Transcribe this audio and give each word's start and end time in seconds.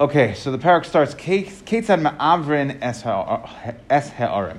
Okay, 0.00 0.34
so 0.34 0.52
the 0.52 0.58
parak 0.58 0.84
starts, 0.84 1.12
Ketzad 1.12 2.00
ma'avrin. 2.00 2.80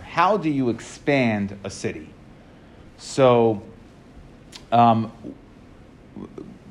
How 0.02 0.36
do 0.36 0.50
you 0.50 0.70
expand 0.70 1.58
a 1.64 1.70
city? 1.70 2.10
So, 2.98 3.62
um, 4.74 5.14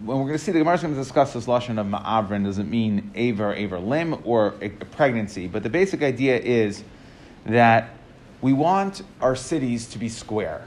when 0.05 0.19
we're 0.19 0.25
going 0.25 0.33
to 0.33 0.39
see, 0.39 0.53
the 0.53 0.59
Gemara 0.59 0.75
is 0.75 0.83
going 0.83 0.93
to 0.93 1.01
discuss 1.01 1.33
this 1.33 1.47
lashon 1.47 1.81
of 1.81 1.87
ma'avrin 1.87 2.45
doesn't 2.45 2.69
mean 2.69 3.11
aver, 3.15 3.55
aver 3.55 3.79
limb, 3.79 4.21
or 4.25 4.53
a 4.61 4.69
pregnancy. 4.69 5.47
But 5.47 5.63
the 5.63 5.71
basic 5.71 6.03
idea 6.03 6.39
is 6.39 6.85
that 7.47 7.89
we 8.43 8.53
want 8.53 9.01
our 9.23 9.35
cities 9.35 9.87
to 9.89 9.99
be 9.99 10.11
square. 10.11 10.63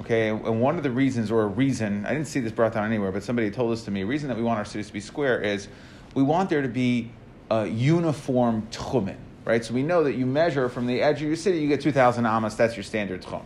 Okay, 0.00 0.28
and 0.28 0.60
one 0.60 0.76
of 0.76 0.82
the 0.82 0.90
reasons, 0.90 1.30
or 1.30 1.44
a 1.44 1.46
reason, 1.46 2.04
I 2.04 2.12
didn't 2.12 2.28
see 2.28 2.40
this 2.40 2.52
brought 2.52 2.74
down 2.74 2.84
anywhere, 2.84 3.12
but 3.12 3.22
somebody 3.22 3.50
told 3.50 3.72
this 3.72 3.82
to 3.84 3.90
me. 3.90 4.02
A 4.02 4.06
reason 4.06 4.28
that 4.28 4.36
we 4.36 4.42
want 4.42 4.58
our 4.58 4.66
cities 4.66 4.88
to 4.88 4.92
be 4.92 5.00
square 5.00 5.40
is 5.40 5.68
we 6.12 6.22
want 6.22 6.50
there 6.50 6.60
to 6.60 6.68
be 6.68 7.10
a 7.50 7.66
uniform 7.66 8.66
tchumen, 8.70 9.16
right? 9.44 9.64
So 9.64 9.74
we 9.74 9.82
know 9.82 10.04
that 10.04 10.14
you 10.14 10.26
measure 10.26 10.68
from 10.68 10.86
the 10.86 11.02
edge 11.02 11.22
of 11.22 11.28
your 11.28 11.36
city, 11.36 11.58
you 11.58 11.68
get 11.68 11.80
2,000 11.80 12.26
amas, 12.26 12.56
that's 12.56 12.76
your 12.76 12.84
standard 12.84 13.22
tchum. 13.22 13.42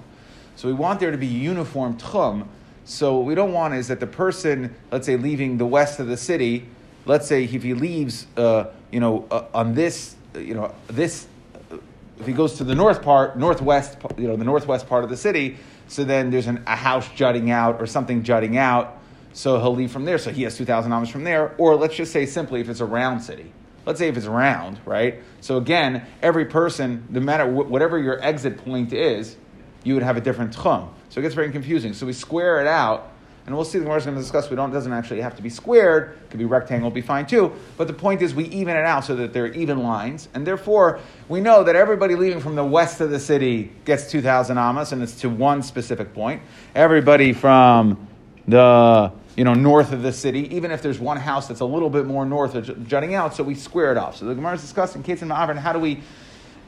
So 0.56 0.68
we 0.68 0.74
want 0.74 1.00
there 1.00 1.10
to 1.10 1.18
be 1.18 1.26
uniform 1.26 1.96
tchum. 1.98 2.46
So 2.84 3.16
what 3.16 3.26
we 3.26 3.34
don't 3.34 3.52
want 3.52 3.74
is 3.74 3.88
that 3.88 4.00
the 4.00 4.06
person, 4.06 4.74
let's 4.90 5.06
say, 5.06 5.16
leaving 5.16 5.58
the 5.58 5.66
west 5.66 6.00
of 6.00 6.06
the 6.06 6.16
city, 6.16 6.66
let's 7.06 7.26
say 7.26 7.44
if 7.44 7.62
he 7.62 7.74
leaves, 7.74 8.26
uh, 8.36 8.66
you 8.90 9.00
know, 9.00 9.26
uh, 9.30 9.44
on 9.54 9.74
this, 9.74 10.16
you 10.34 10.54
know, 10.54 10.74
this, 10.88 11.26
if 12.18 12.26
he 12.26 12.32
goes 12.32 12.54
to 12.54 12.64
the 12.64 12.74
north 12.74 13.02
part, 13.02 13.38
northwest, 13.38 13.98
you 14.18 14.28
know, 14.28 14.36
the 14.36 14.44
northwest 14.44 14.86
part 14.86 15.04
of 15.04 15.10
the 15.10 15.16
city, 15.16 15.56
so 15.88 16.04
then 16.04 16.30
there's 16.30 16.46
an, 16.46 16.62
a 16.66 16.76
house 16.76 17.08
jutting 17.14 17.50
out 17.50 17.80
or 17.80 17.86
something 17.86 18.22
jutting 18.22 18.56
out. 18.56 18.98
So 19.32 19.60
he'll 19.60 19.74
leave 19.74 19.90
from 19.90 20.04
there. 20.04 20.18
So 20.18 20.30
he 20.30 20.42
has 20.44 20.56
2,000 20.56 20.92
amas 20.92 21.08
from 21.08 21.24
there. 21.24 21.54
Or 21.58 21.76
let's 21.76 21.94
just 21.94 22.12
say 22.12 22.26
simply 22.26 22.60
if 22.60 22.68
it's 22.68 22.80
a 22.80 22.84
round 22.84 23.22
city. 23.22 23.52
Let's 23.86 23.98
say 23.98 24.08
if 24.08 24.16
it's 24.16 24.26
round, 24.26 24.78
right? 24.84 25.22
So 25.40 25.56
again, 25.56 26.06
every 26.22 26.44
person, 26.44 27.06
no 27.10 27.20
matter 27.20 27.50
wh- 27.50 27.70
whatever 27.70 27.98
your 27.98 28.22
exit 28.22 28.58
point 28.58 28.92
is, 28.92 29.36
you 29.84 29.94
would 29.94 30.02
have 30.02 30.16
a 30.16 30.20
different 30.20 30.54
tchum. 30.54 30.90
So 31.08 31.20
it 31.20 31.22
gets 31.22 31.34
very 31.34 31.50
confusing. 31.50 31.94
So 31.94 32.06
we 32.06 32.12
square 32.12 32.60
it 32.60 32.66
out 32.66 33.10
and 33.46 33.56
we'll 33.56 33.64
see 33.64 33.78
the 33.78 33.84
Gemara 33.84 33.98
is 33.98 34.04
going 34.04 34.16
to 34.16 34.22
discuss. 34.22 34.48
We 34.48 34.56
don't 34.56 34.70
doesn't 34.70 34.92
actually 34.92 35.22
have 35.22 35.34
to 35.36 35.42
be 35.42 35.48
squared. 35.48 36.16
It 36.22 36.30
could 36.30 36.38
be 36.38 36.44
rectangle, 36.44 36.90
be 36.90 37.00
fine 37.00 37.26
too. 37.26 37.52
But 37.76 37.88
the 37.88 37.92
point 37.92 38.22
is, 38.22 38.34
we 38.34 38.44
even 38.44 38.76
it 38.76 38.84
out 38.84 39.04
so 39.04 39.16
that 39.16 39.32
they're 39.32 39.52
even 39.52 39.82
lines, 39.82 40.28
and 40.34 40.46
therefore 40.46 41.00
we 41.28 41.40
know 41.40 41.64
that 41.64 41.74
everybody 41.74 42.14
leaving 42.14 42.40
from 42.40 42.54
the 42.54 42.64
west 42.64 43.00
of 43.00 43.10
the 43.10 43.18
city 43.18 43.72
gets 43.84 44.10
two 44.10 44.22
thousand 44.22 44.58
amas, 44.58 44.92
and 44.92 45.02
it's 45.02 45.20
to 45.22 45.28
one 45.28 45.62
specific 45.62 46.14
point. 46.14 46.42
Everybody 46.74 47.32
from 47.32 48.06
the 48.46 49.10
you 49.40 49.44
know 49.44 49.54
north 49.54 49.92
of 49.92 50.02
the 50.02 50.12
city, 50.12 50.54
even 50.54 50.70
if 50.70 50.82
there's 50.82 50.98
one 50.98 51.16
house 51.16 51.48
that's 51.48 51.60
a 51.60 51.64
little 51.64 51.88
bit 51.88 52.04
more 52.04 52.26
north 52.26 52.54
of 52.54 52.86
jutting 52.86 53.14
out, 53.14 53.34
so 53.34 53.42
we 53.42 53.54
square 53.54 53.90
it 53.90 53.96
off. 53.96 54.18
So 54.18 54.26
the 54.26 54.34
Gemara 54.34 54.56
is 54.56 54.60
discussing 54.60 55.02
case 55.02 55.22
in 55.22 55.28
Ma'avrin, 55.30 55.56
how 55.56 55.72
do 55.72 55.78
we 55.78 56.02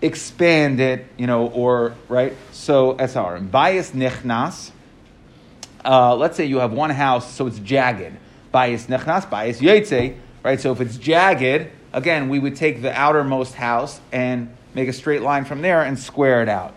expand 0.01 0.81
it, 0.81 1.05
you 1.19 1.27
know, 1.27 1.49
or 1.49 1.95
right? 2.09 2.33
So 2.53 2.97
SR 2.97 3.41
bias 3.41 3.91
nichnas 3.91 4.71
uh, 5.85 6.17
let's 6.17 6.35
say 6.35 6.47
you 6.47 6.61
have 6.61 6.73
one 6.73 6.89
house, 6.89 7.31
so 7.31 7.47
it's 7.47 7.59
jagged. 7.59 8.17
Bias 8.53 8.87
nechnas, 8.87 9.29
bias 9.29 9.61
yotze, 9.61 10.17
right? 10.43 10.59
So 10.59 10.73
if 10.73 10.81
it's 10.81 10.97
jagged, 10.97 11.69
again, 11.93 12.31
we 12.31 12.39
would 12.39 12.57
take 12.57 12.81
the 12.81 12.99
outermost 12.99 13.53
house 13.53 14.01
and 14.13 14.55
make 14.73 14.89
a 14.89 14.95
straight 14.95 15.21
line 15.21 15.45
from 15.45 15.61
there 15.61 15.83
and 15.83 15.99
square 15.99 16.43
it 16.43 16.49
out. 16.49 16.75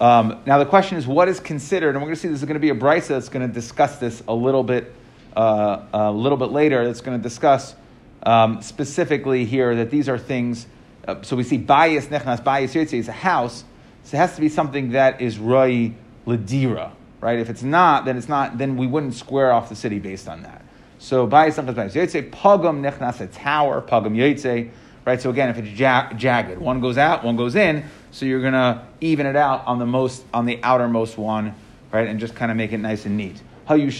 Um, 0.00 0.40
now 0.46 0.58
the 0.58 0.66
question 0.66 0.96
is, 0.96 1.06
what 1.06 1.28
is 1.28 1.40
considered? 1.40 1.90
And 1.90 1.98
we're 1.98 2.08
going 2.08 2.16
to 2.16 2.20
see 2.20 2.28
this 2.28 2.40
is 2.40 2.44
going 2.44 2.54
to 2.54 2.60
be 2.60 2.70
a 2.70 2.74
brisa 2.74 3.08
that's 3.08 3.28
going 3.28 3.46
to 3.46 3.52
discuss 3.52 3.98
this 3.98 4.22
a 4.28 4.34
little 4.34 4.62
bit, 4.62 4.92
uh, 5.38 5.86
a 5.92 6.12
little 6.12 6.38
bit 6.38 6.50
later. 6.50 6.86
That's 6.86 7.00
going 7.00 7.18
to 7.18 7.22
discuss 7.22 7.74
um, 8.22 8.60
specifically 8.62 9.44
here 9.44 9.76
that 9.76 9.90
these 9.90 10.08
are 10.08 10.18
things. 10.18 10.66
Uh, 11.06 11.22
so 11.22 11.36
we 11.36 11.44
see 11.44 11.56
bias 11.56 12.06
nechnas, 12.06 12.42
bias 12.42 12.74
yotze 12.74 12.94
is 12.98 13.08
a 13.08 13.12
house. 13.12 13.64
So 14.04 14.16
it 14.16 14.20
has 14.20 14.34
to 14.34 14.40
be 14.40 14.48
something 14.48 14.90
that 14.90 15.20
is 15.20 15.38
roi 15.38 15.94
ladira 16.26 16.92
right? 17.20 17.38
If 17.38 17.50
it's 17.50 17.62
not, 17.62 18.04
then 18.04 18.16
it's 18.16 18.28
not. 18.28 18.58
Then 18.58 18.76
we 18.76 18.86
wouldn't 18.86 19.14
square 19.14 19.52
off 19.52 19.68
the 19.68 19.76
city 19.76 19.98
based 19.98 20.28
on 20.28 20.42
that. 20.42 20.64
So 20.98 21.26
bias 21.26 21.54
something 21.56 21.74
like 21.74 21.92
yotze 21.92 22.30
pagam 22.30 22.80
nechnas 22.80 23.20
a 23.20 23.26
tower 23.26 23.80
pagam 23.80 24.16
yotze, 24.16 24.70
right? 25.04 25.20
So 25.20 25.30
again, 25.30 25.48
if 25.48 25.58
it's 25.58 25.78
ja- 25.78 26.12
jagged, 26.14 26.58
one 26.58 26.80
goes 26.80 26.98
out, 26.98 27.24
one 27.24 27.36
goes 27.36 27.56
in. 27.56 27.84
So 28.10 28.26
you're 28.26 28.42
gonna 28.42 28.86
even 29.00 29.26
it 29.26 29.36
out 29.36 29.66
on 29.66 29.78
the 29.78 29.86
most 29.86 30.24
on 30.32 30.46
the 30.46 30.60
outermost 30.62 31.18
one, 31.18 31.54
right? 31.92 32.08
And 32.08 32.18
just 32.18 32.34
kind 32.34 32.50
of 32.50 32.56
make 32.56 32.72
it 32.72 32.78
nice 32.78 33.06
and 33.06 33.16
neat. 33.16 33.40
If 33.70 33.98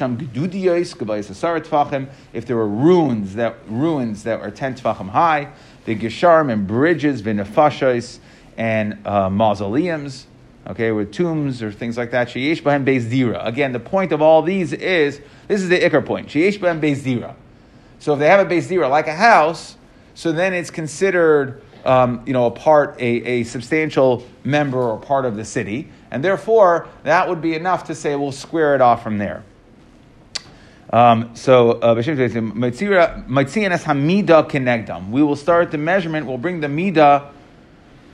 there 2.47 2.57
were 2.57 2.69
ruins 2.69 3.35
that 3.35 3.57
ruins 3.69 4.23
that 4.23 4.41
are 4.41 4.51
ten 4.51 4.75
tfachim 4.75 5.11
high, 5.11 5.49
the 5.85 5.95
gesharim 5.95 6.53
and 6.53 6.67
bridges, 6.67 7.23
v'nefashos 7.23 8.19
and 8.57 9.07
uh, 9.07 9.31
mausoleums, 9.31 10.27
okay, 10.67 10.91
with 10.91 11.13
tombs 11.13 11.63
or 11.63 11.73
things 11.73 11.97
like 11.97 12.11
that. 12.11 12.29
Sheyesh 12.29 12.63
b'hem 12.63 12.85
bezdira. 12.85 13.47
Again, 13.47 13.73
the 13.73 13.81
point 13.81 14.13
of 14.13 14.21
all 14.21 14.43
these 14.43 14.73
is 14.73 15.21
this 15.47 15.63
is 15.63 15.69
the 15.69 15.79
ikar 15.79 16.05
point. 16.05 16.29
Sheyesh 16.29 16.59
b'hem 16.59 16.81
bezdira. 16.81 17.35
So 17.99 18.15
if 18.15 18.19
they 18.19 18.29
have 18.29 18.47
a 18.47 18.51
bezdira 18.51 18.89
like 18.89 19.07
a 19.07 19.15
house, 19.15 19.77
so 20.15 20.33
then 20.33 20.55
it's 20.55 20.71
considered 20.71 21.63
um, 21.85 22.23
you 22.27 22.33
know 22.33 22.47
a 22.47 22.51
part, 22.51 22.97
a, 22.99 23.05
a 23.05 23.45
substantial 23.45 24.27
member 24.45 24.81
or 24.81 24.99
part 24.99 25.25
of 25.25 25.37
the 25.37 25.45
city, 25.45 25.89
and 26.11 26.25
therefore 26.25 26.89
that 27.05 27.29
would 27.29 27.41
be 27.41 27.55
enough 27.55 27.85
to 27.85 27.95
say 27.95 28.17
we'll 28.17 28.33
square 28.33 28.75
it 28.75 28.81
off 28.81 29.03
from 29.03 29.19
there. 29.19 29.45
Um, 30.91 31.35
so, 31.35 31.73
uh, 31.73 31.95
we 35.11 35.23
will 35.23 35.37
start 35.37 35.71
the 35.71 35.79
measurement. 35.79 36.27
We'll 36.27 36.39
bring 36.39 36.61
the 36.61 36.67
midah 36.67 37.31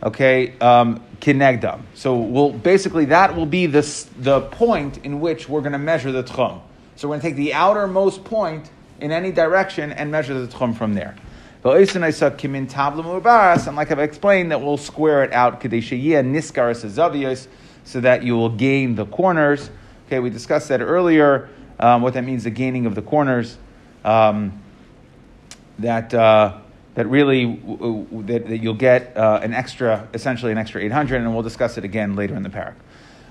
okay, 0.04 0.56
um, 0.58 1.02
kinegdam. 1.20 1.80
So 1.94 2.16
we'll, 2.16 2.50
basically 2.50 3.06
that 3.06 3.34
will 3.34 3.46
be 3.46 3.66
the, 3.66 4.06
the 4.18 4.42
point 4.42 4.98
in 4.98 5.20
which 5.20 5.48
we're 5.48 5.60
going 5.60 5.72
to 5.72 5.78
measure 5.78 6.12
the 6.12 6.22
tchum. 6.22 6.60
So 6.96 7.08
we're 7.08 7.12
going 7.12 7.22
to 7.22 7.28
take 7.28 7.36
the 7.36 7.54
outermost 7.54 8.22
point 8.24 8.70
in 9.00 9.10
any 9.10 9.32
direction 9.32 9.92
and 9.92 10.10
measure 10.10 10.38
the 10.38 10.46
tchum 10.46 10.76
from 10.76 10.94
there. 10.94 11.16
And 11.64 11.72
like 13.76 13.90
I've 13.90 13.98
explained, 13.98 14.50
that 14.50 14.60
we'll 14.60 14.76
square 14.76 15.24
it 15.24 15.32
out 15.32 15.62
so 17.86 18.00
that 18.00 18.22
you 18.22 18.36
will 18.36 18.50
gain 18.50 18.94
the 18.94 19.06
corners. 19.06 19.70
Okay, 20.06 20.18
we 20.18 20.28
discussed 20.28 20.68
that 20.68 20.82
earlier, 20.82 21.48
um, 21.78 22.02
what 22.02 22.14
that 22.14 22.24
means, 22.24 22.44
the 22.44 22.50
gaining 22.50 22.86
of 22.86 22.94
the 22.94 23.02
corners. 23.02 23.58
Um, 24.04 24.60
that 25.78 26.14
uh, 26.14 26.58
that 26.94 27.06
really 27.08 27.56
that, 27.56 28.46
that 28.46 28.58
you'll 28.58 28.74
get 28.74 29.16
uh, 29.16 29.40
an 29.42 29.52
extra, 29.52 30.08
essentially 30.14 30.52
an 30.52 30.58
extra 30.58 30.80
800, 30.82 31.20
and 31.20 31.32
we'll 31.32 31.42
discuss 31.42 31.76
it 31.76 31.84
again 31.84 32.14
later 32.14 32.34
in 32.34 32.42
the 32.42 32.48
parak. 32.48 32.74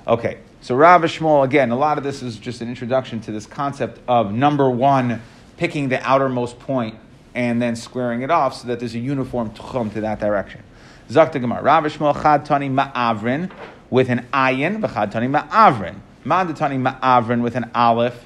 Okay, 0.05 0.39
so 0.59 0.75
Rav 0.75 1.01
Shmuel, 1.03 1.45
again, 1.45 1.71
a 1.71 1.77
lot 1.77 1.97
of 1.97 2.03
this 2.03 2.21
is 2.21 2.37
just 2.37 2.61
an 2.61 2.67
introduction 2.67 3.21
to 3.21 3.31
this 3.31 3.45
concept 3.45 4.01
of 4.07 4.33
number 4.33 4.69
one, 4.69 5.21
picking 5.55 5.87
the 5.87 6.01
outermost 6.01 6.59
point 6.59 6.95
and 7.33 7.61
then 7.61 7.75
squaring 7.75 8.21
it 8.21 8.29
off 8.29 8.53
so 8.53 8.67
that 8.67 8.79
there's 8.79 8.95
a 8.95 8.99
uniform 8.99 9.49
tchum 9.51 9.91
to 9.93 10.01
that 10.01 10.19
direction. 10.19 10.61
Zakta 11.09 11.39
Gemara, 11.39 11.63
Rav 11.63 11.85
Shmuel 11.85 12.21
chad 12.21 12.45
tani 12.45 12.69
ma'avrin 12.69 13.49
with 13.89 14.09
an 14.09 14.27
ayin, 14.33 14.81
v'chad 14.81 15.11
tani 15.11 15.27
ma'avrin. 15.27 15.95
Ma'ad 16.25 16.53
tani 16.55 16.77
ma'avrin 16.77 17.41
with 17.41 17.55
an 17.55 17.71
aleph, 17.73 18.25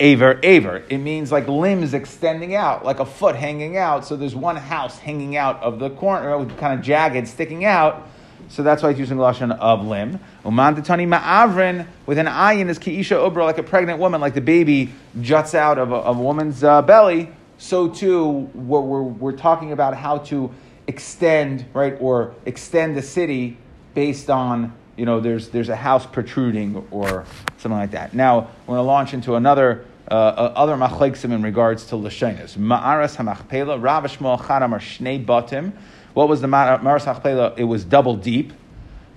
Aver, 0.00 0.40
aver. 0.42 0.82
It 0.88 0.98
means 0.98 1.30
like 1.30 1.46
limbs 1.46 1.94
extending 1.94 2.54
out, 2.54 2.84
like 2.84 2.98
a 2.98 3.06
foot 3.06 3.36
hanging 3.36 3.76
out. 3.76 4.04
So 4.04 4.16
there's 4.16 4.34
one 4.34 4.56
house 4.56 4.98
hanging 4.98 5.36
out 5.36 5.62
of 5.62 5.78
the 5.78 5.90
corner, 5.90 6.44
kind 6.56 6.78
of 6.78 6.84
jagged, 6.84 7.28
sticking 7.28 7.64
out. 7.64 8.08
So 8.48 8.62
that's 8.62 8.82
why 8.82 8.90
it's 8.90 8.98
using 8.98 9.18
lashon 9.18 9.56
of 9.58 9.86
limb. 9.86 10.20
Uman 10.44 10.74
Umandatani 10.74 11.08
ma'avrin 11.08 11.86
with 12.06 12.18
an 12.18 12.26
ayin 12.26 12.68
is 12.68 12.78
kiisha 12.78 13.16
ubra, 13.16 13.44
like 13.44 13.58
a 13.58 13.62
pregnant 13.62 13.98
woman, 13.98 14.20
like 14.20 14.34
the 14.34 14.40
baby 14.40 14.92
juts 15.20 15.54
out 15.54 15.78
of 15.78 15.92
a, 15.92 15.96
of 15.96 16.18
a 16.18 16.22
woman's 16.22 16.62
uh, 16.62 16.82
belly. 16.82 17.30
So 17.58 17.88
too, 17.88 18.50
we're, 18.54 18.80
we're, 18.80 19.02
we're 19.02 19.32
talking 19.32 19.72
about 19.72 19.96
how 19.96 20.18
to 20.18 20.52
extend, 20.86 21.64
right, 21.72 21.96
or 22.00 22.34
extend 22.44 22.96
the 22.96 23.02
city 23.02 23.56
based 23.94 24.28
on 24.28 24.72
you 24.96 25.06
know, 25.06 25.20
there's, 25.20 25.48
there's 25.48 25.68
a 25.68 25.76
house 25.76 26.06
protruding 26.06 26.86
or 26.90 27.24
something 27.58 27.78
like 27.78 27.92
that. 27.92 28.14
Now, 28.14 28.48
we're 28.66 28.76
going 28.76 28.78
to 28.78 28.82
launch 28.82 29.14
into 29.14 29.34
another 29.34 29.84
uh, 30.10 30.14
uh, 30.14 30.52
other 30.54 30.74
machleksim 30.76 31.32
in 31.32 31.42
regards 31.42 31.86
to 31.86 31.94
lashonis. 31.94 32.56
Ma'aras 32.58 33.16
hamachpela, 33.16 33.82
Rav 33.82 34.04
Shmuel 34.04 34.38
chadamar 34.38 34.78
shnei 34.78 35.24
batim. 35.24 35.72
What 36.12 36.28
was 36.28 36.42
the 36.42 36.46
ma'aras 36.46 37.04
hamachpela? 37.04 37.58
It 37.58 37.64
was 37.64 37.84
double 37.84 38.16
deep. 38.16 38.52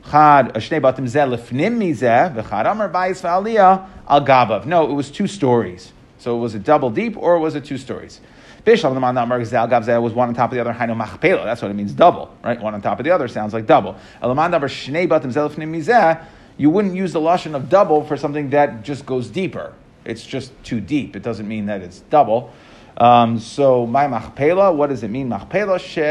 Chad 0.09 0.53
shnei 0.53 0.79
batim 0.79 1.03
zeh 1.03 1.27
lefnim 1.27 1.77
mizeh 1.77 2.33
v'chad 2.33 2.71
amar 2.71 2.89
bayis 2.89 3.21
v'aliyah 3.21 3.85
al 4.07 4.25
gabav. 4.25 4.65
No, 4.65 4.89
it 4.89 4.93
was 4.93 5.11
two 5.11 5.27
stories. 5.27 5.91
So 6.19 6.37
was 6.37 6.55
it 6.55 6.63
double 6.63 6.89
deep 6.89 7.17
or 7.17 7.37
was 7.37 7.55
it 7.55 7.65
two 7.65 7.77
stories? 7.77 8.21
Bishlam 8.67 8.93
the 8.95 8.99
man 8.99 9.15
gavzeh 9.15 10.01
was 10.01 10.11
one 10.11 10.27
on 10.27 10.35
top 10.35 10.51
of 10.51 10.55
the 10.55 10.59
other. 10.59 10.73
Hainu 10.73 11.01
machpela. 11.01 11.45
That's 11.45 11.61
what 11.61 11.71
it 11.71 11.73
means. 11.73 11.93
Double, 11.93 12.35
right? 12.43 12.61
One 12.61 12.73
on 12.73 12.81
top 12.81 12.99
of 12.99 13.05
the 13.05 13.11
other 13.11 13.29
sounds 13.29 13.53
like 13.53 13.65
double. 13.65 13.95
Elaman 14.21 14.51
shnei 14.51 15.07
batim 15.07 15.31
zelfnim 15.31 15.73
mizeh. 15.73 16.21
You 16.57 16.69
wouldn't 16.69 16.93
use 16.93 17.13
the 17.13 17.21
lashon 17.21 17.55
of 17.55 17.69
double 17.69 18.03
for 18.03 18.17
something 18.17 18.49
that 18.49 18.83
just 18.83 19.05
goes 19.05 19.29
deeper. 19.29 19.73
It's 20.03 20.25
just 20.25 20.51
too 20.65 20.81
deep. 20.81 21.15
It 21.15 21.23
doesn't 21.23 21.47
mean 21.47 21.67
that 21.67 21.81
it's 21.81 22.01
double. 22.09 22.51
Um, 22.97 23.39
so 23.39 23.85
my 23.85 24.05
machpela, 24.07 24.75
what 24.75 24.89
does 24.89 25.01
it 25.01 25.11
mean? 25.11 25.29
Machpela 25.29 25.79
she 25.79 26.01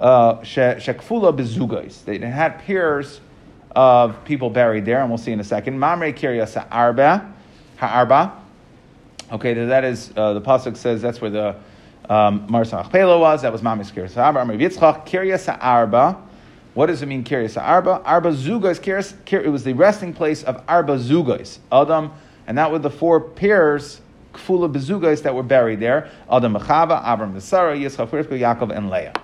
uh, 0.00 0.36
shekfula 0.38 1.36
bezugais. 1.36 2.06
They 2.06 2.18
had 2.20 2.60
pairs 2.60 3.20
of 3.72 4.24
people 4.24 4.48
buried 4.48 4.86
there, 4.86 5.00
and 5.00 5.10
we'll 5.10 5.18
see 5.18 5.32
in 5.32 5.40
a 5.40 5.44
second. 5.44 5.78
Mamre 5.78 6.14
kiryas 6.14 6.54
ha'arba, 6.54 7.34
ha'arba. 7.76 8.45
Okay, 9.32 9.54
that 9.54 9.84
is 9.84 10.12
uh, 10.16 10.34
the 10.34 10.40
pasuk 10.40 10.76
says 10.76 11.02
that's 11.02 11.20
where 11.20 11.30
the 11.30 11.56
um, 12.08 12.46
Mars 12.48 12.70
Machpela 12.70 13.18
was. 13.18 13.42
That 13.42 13.52
was 13.52 13.60
Mamis 13.60 13.92
kiryas 13.92 14.16
Arba. 14.16 14.40
Amr 14.40 14.56
Yitzchak 14.56 15.06
kiryas 15.06 15.46
ha'arba. 15.46 16.16
What 16.74 16.86
does 16.86 17.02
it 17.02 17.06
mean, 17.06 17.24
kiryas 17.24 17.60
ha'arba? 17.60 18.02
Arba 18.04 18.30
zugais. 18.30 18.78
Kiryas, 18.80 19.44
it 19.44 19.48
was 19.48 19.64
the 19.64 19.72
resting 19.72 20.12
place 20.12 20.44
of 20.44 20.62
arba 20.68 20.96
zugais, 20.98 21.58
Adam, 21.72 22.12
and 22.46 22.56
that 22.58 22.70
were 22.70 22.78
the 22.78 22.90
four 22.90 23.20
pairs 23.20 24.00
kfula 24.32 24.72
bezugais 24.72 25.22
that 25.22 25.34
were 25.34 25.42
buried 25.42 25.80
there. 25.80 26.10
Adam 26.30 26.54
Mechava, 26.54 27.02
Abram 27.04 27.38
Sarah, 27.40 27.76
Yitzchak, 27.76 28.08
Yaakov, 28.10 28.76
and 28.76 28.90
Leah. 28.90 29.14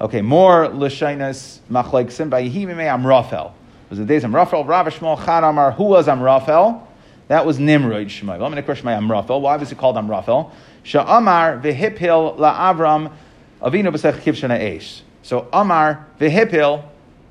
Okay, 0.00 0.22
more 0.22 0.68
l'shainas 0.68 1.60
machlaiksim 1.70 2.28
by 2.28 2.42
Yehimime 2.42 2.86
Amrafel. 2.86 3.52
It 3.52 3.90
was 3.90 3.98
the 4.00 4.04
days 4.04 4.24
Amrafel, 4.24 4.66
Rav 4.66 4.86
Shmuel 4.88 5.24
Chad 5.24 5.44
Amar. 5.44 5.70
Who 5.72 5.84
was 5.84 6.08
Amrafel? 6.08 6.85
That 7.28 7.44
was 7.44 7.58
Nimrod 7.58 8.06
Shmuel. 8.06 8.34
I'm 8.34 8.52
going 8.52 8.54
to 8.54 8.62
Shmuel 8.62 8.98
Amrafel. 8.98 9.40
Why 9.40 9.56
was 9.56 9.68
he 9.70 9.74
called 9.74 9.96
Amrafel? 9.96 10.52
Sha'amar 10.84 11.60
v'hipil 11.60 12.38
la'avram 12.38 13.12
avinu 13.60 13.92
b'sech 13.92 14.20
kivshana 14.20 14.60
eish. 14.60 15.00
So 15.22 15.48
Amar 15.52 16.06
v'hipil, 16.20 16.84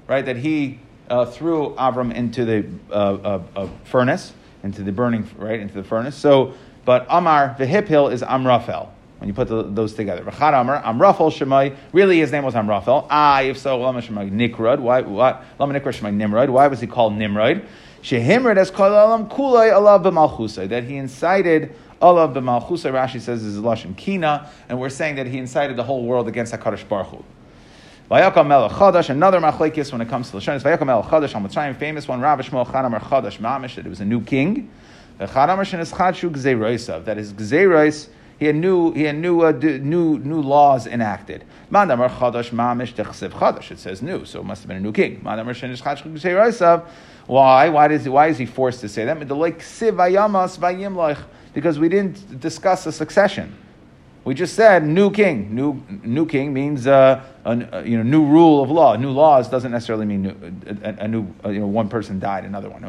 right, 0.08 0.26
that 0.26 0.36
he 0.36 0.80
uh, 1.10 1.26
threw 1.26 1.74
Avram 1.76 2.14
into 2.14 2.44
the 2.44 2.66
uh, 2.92 2.94
uh, 2.94 3.44
uh, 3.56 3.70
furnace, 3.86 4.34
into 4.64 4.84
the 4.84 4.92
burning, 4.92 5.30
right, 5.38 5.60
into 5.62 5.76
the 5.76 5.84
furnace. 5.84 6.16
So, 6.16 6.54
but 6.84 7.06
Amar 7.10 7.56
v'hipil 7.58 8.12
is 8.12 8.22
Amraphel. 8.22 8.90
when 9.20 9.30
you 9.30 9.34
put 9.34 9.48
the, 9.48 9.64
those 9.64 9.94
together. 9.94 10.24
Rachad 10.24 10.60
Amar, 10.60 10.82
Amrafel 10.84 11.32
Shemai, 11.32 11.76
really 11.94 12.20
his 12.20 12.32
name 12.32 12.44
was 12.44 12.54
Amraphel. 12.54 13.08
Ah, 13.10 13.42
if 13.42 13.58
so, 13.58 13.80
Lama 13.80 14.02
Shemai 14.02 14.30
Nikrod, 14.30 14.80
why, 14.80 15.02
why, 15.02 15.42
Lama 15.58 15.80
Nikrod 15.80 15.98
Shemai 16.00 16.14
Nimrod, 16.14 16.50
why 16.50 16.68
was 16.68 16.82
he 16.82 16.88
called 16.88 17.16
Nimrod? 17.16 17.66
Shehimrod 18.06 18.58
as 18.58 18.70
Kol 18.70 18.92
Alam 18.92 19.28
Kulai 19.28 19.74
Allah 19.74 20.00
b'malchusay, 20.00 20.70
that 20.70 20.84
he 20.84 20.96
incited 20.96 21.74
Allah 22.00 22.28
b'malchusay, 22.28 22.94
Rashi 22.94 23.20
says 23.20 23.44
is 23.44 23.58
Lashon 23.58 23.98
Kina, 23.98 24.48
and 24.70 24.80
we're 24.80 24.90
saying 24.90 25.16
that 25.16 25.26
he 25.26 25.40
incited 25.40 25.76
the 25.76 25.82
whole 25.82 26.06
world 26.06 26.28
against 26.28 26.54
HaKadosh 26.54 26.88
Baruch 26.88 27.08
Hu. 27.08 27.26
Vayakam 28.12 28.46
Melech 28.46 28.74
Chadash, 28.74 29.10
another 29.10 29.40
machlekes 29.40 29.92
when 29.92 30.02
it 30.02 30.08
comes 30.08 30.30
to 30.30 30.38
Lashonis. 30.38 30.62
Vayakam 30.62 30.86
Melech 30.86 31.06
Chadash, 31.06 31.34
Hamatzayim, 31.34 31.76
famous 31.78 32.08
one, 32.08 32.22
Rav 32.22 32.38
Shmuel 32.42 32.68
Chanamar 32.68 33.02
Chadash 33.02 33.40
Mamish, 33.40 33.74
that 33.74 33.88
it 33.88 33.90
was 33.90 34.02
a 34.02 34.06
new 34.06 34.22
king. 34.22 34.70
Chadamar 35.20 35.66
Shenis 35.66 35.92
Chadshu 35.92 36.30
Gzeiroisav, 36.30 37.06
that 37.06 37.18
his 37.18 37.34
Gzeirois 37.34 38.10
he 38.38 38.48
had 38.48 38.56
new, 38.56 38.92
he 38.92 39.04
had 39.04 39.16
new, 39.16 39.42
uh, 39.42 39.52
new, 39.52 40.20
new 40.20 40.42
laws 40.42 40.88
enacted. 40.88 41.46
Mandamar 41.72 42.10
chadash 42.10 42.50
mamish 42.50 42.94
chadash. 42.94 43.72
It 43.72 43.80
says 43.80 44.02
new, 44.02 44.26
so 44.26 44.42
it 44.42 44.44
must 44.44 44.64
have 44.64 44.68
been 44.68 44.78
a 44.78 44.82
new 44.82 44.92
king. 44.92 45.22
Mandamar 45.22 45.56
shenish 45.56 45.82
chadash 45.82 46.86
Why? 47.28 47.70
Why 47.70 47.92
is 47.92 48.04
he, 48.04 48.10
why 48.10 48.28
is 48.28 48.38
he 48.38 48.46
forced 48.46 48.82
to 48.82 48.90
say 48.90 49.06
that? 49.06 49.20
Because 51.54 51.80
we 51.80 51.90
didn't 51.90 52.40
discuss 52.40 52.86
a 52.86 52.92
succession. 52.92 53.56
We 54.26 54.34
just 54.34 54.56
said 54.56 54.84
new 54.84 55.12
king. 55.12 55.54
New 55.54 55.84
new 56.04 56.26
king 56.26 56.52
means 56.52 56.88
uh, 56.88 57.24
a, 57.46 57.84
you 57.86 57.96
know 57.96 58.04
new 58.04 58.26
rule 58.26 58.64
of 58.64 58.72
law. 58.72 58.96
New 58.96 59.12
laws 59.12 59.48
doesn't 59.48 59.72
necessarily 59.72 60.08
mean 60.08 60.24
new, 60.24 60.36
a, 60.84 61.04
a, 61.04 61.08
new 61.08 61.28
you 61.46 61.60
know 61.60 61.68
one 61.68 61.90
person 61.90 62.20
died, 62.20 62.44
another 62.44 62.68
one. 62.68 62.84
I 62.84 62.88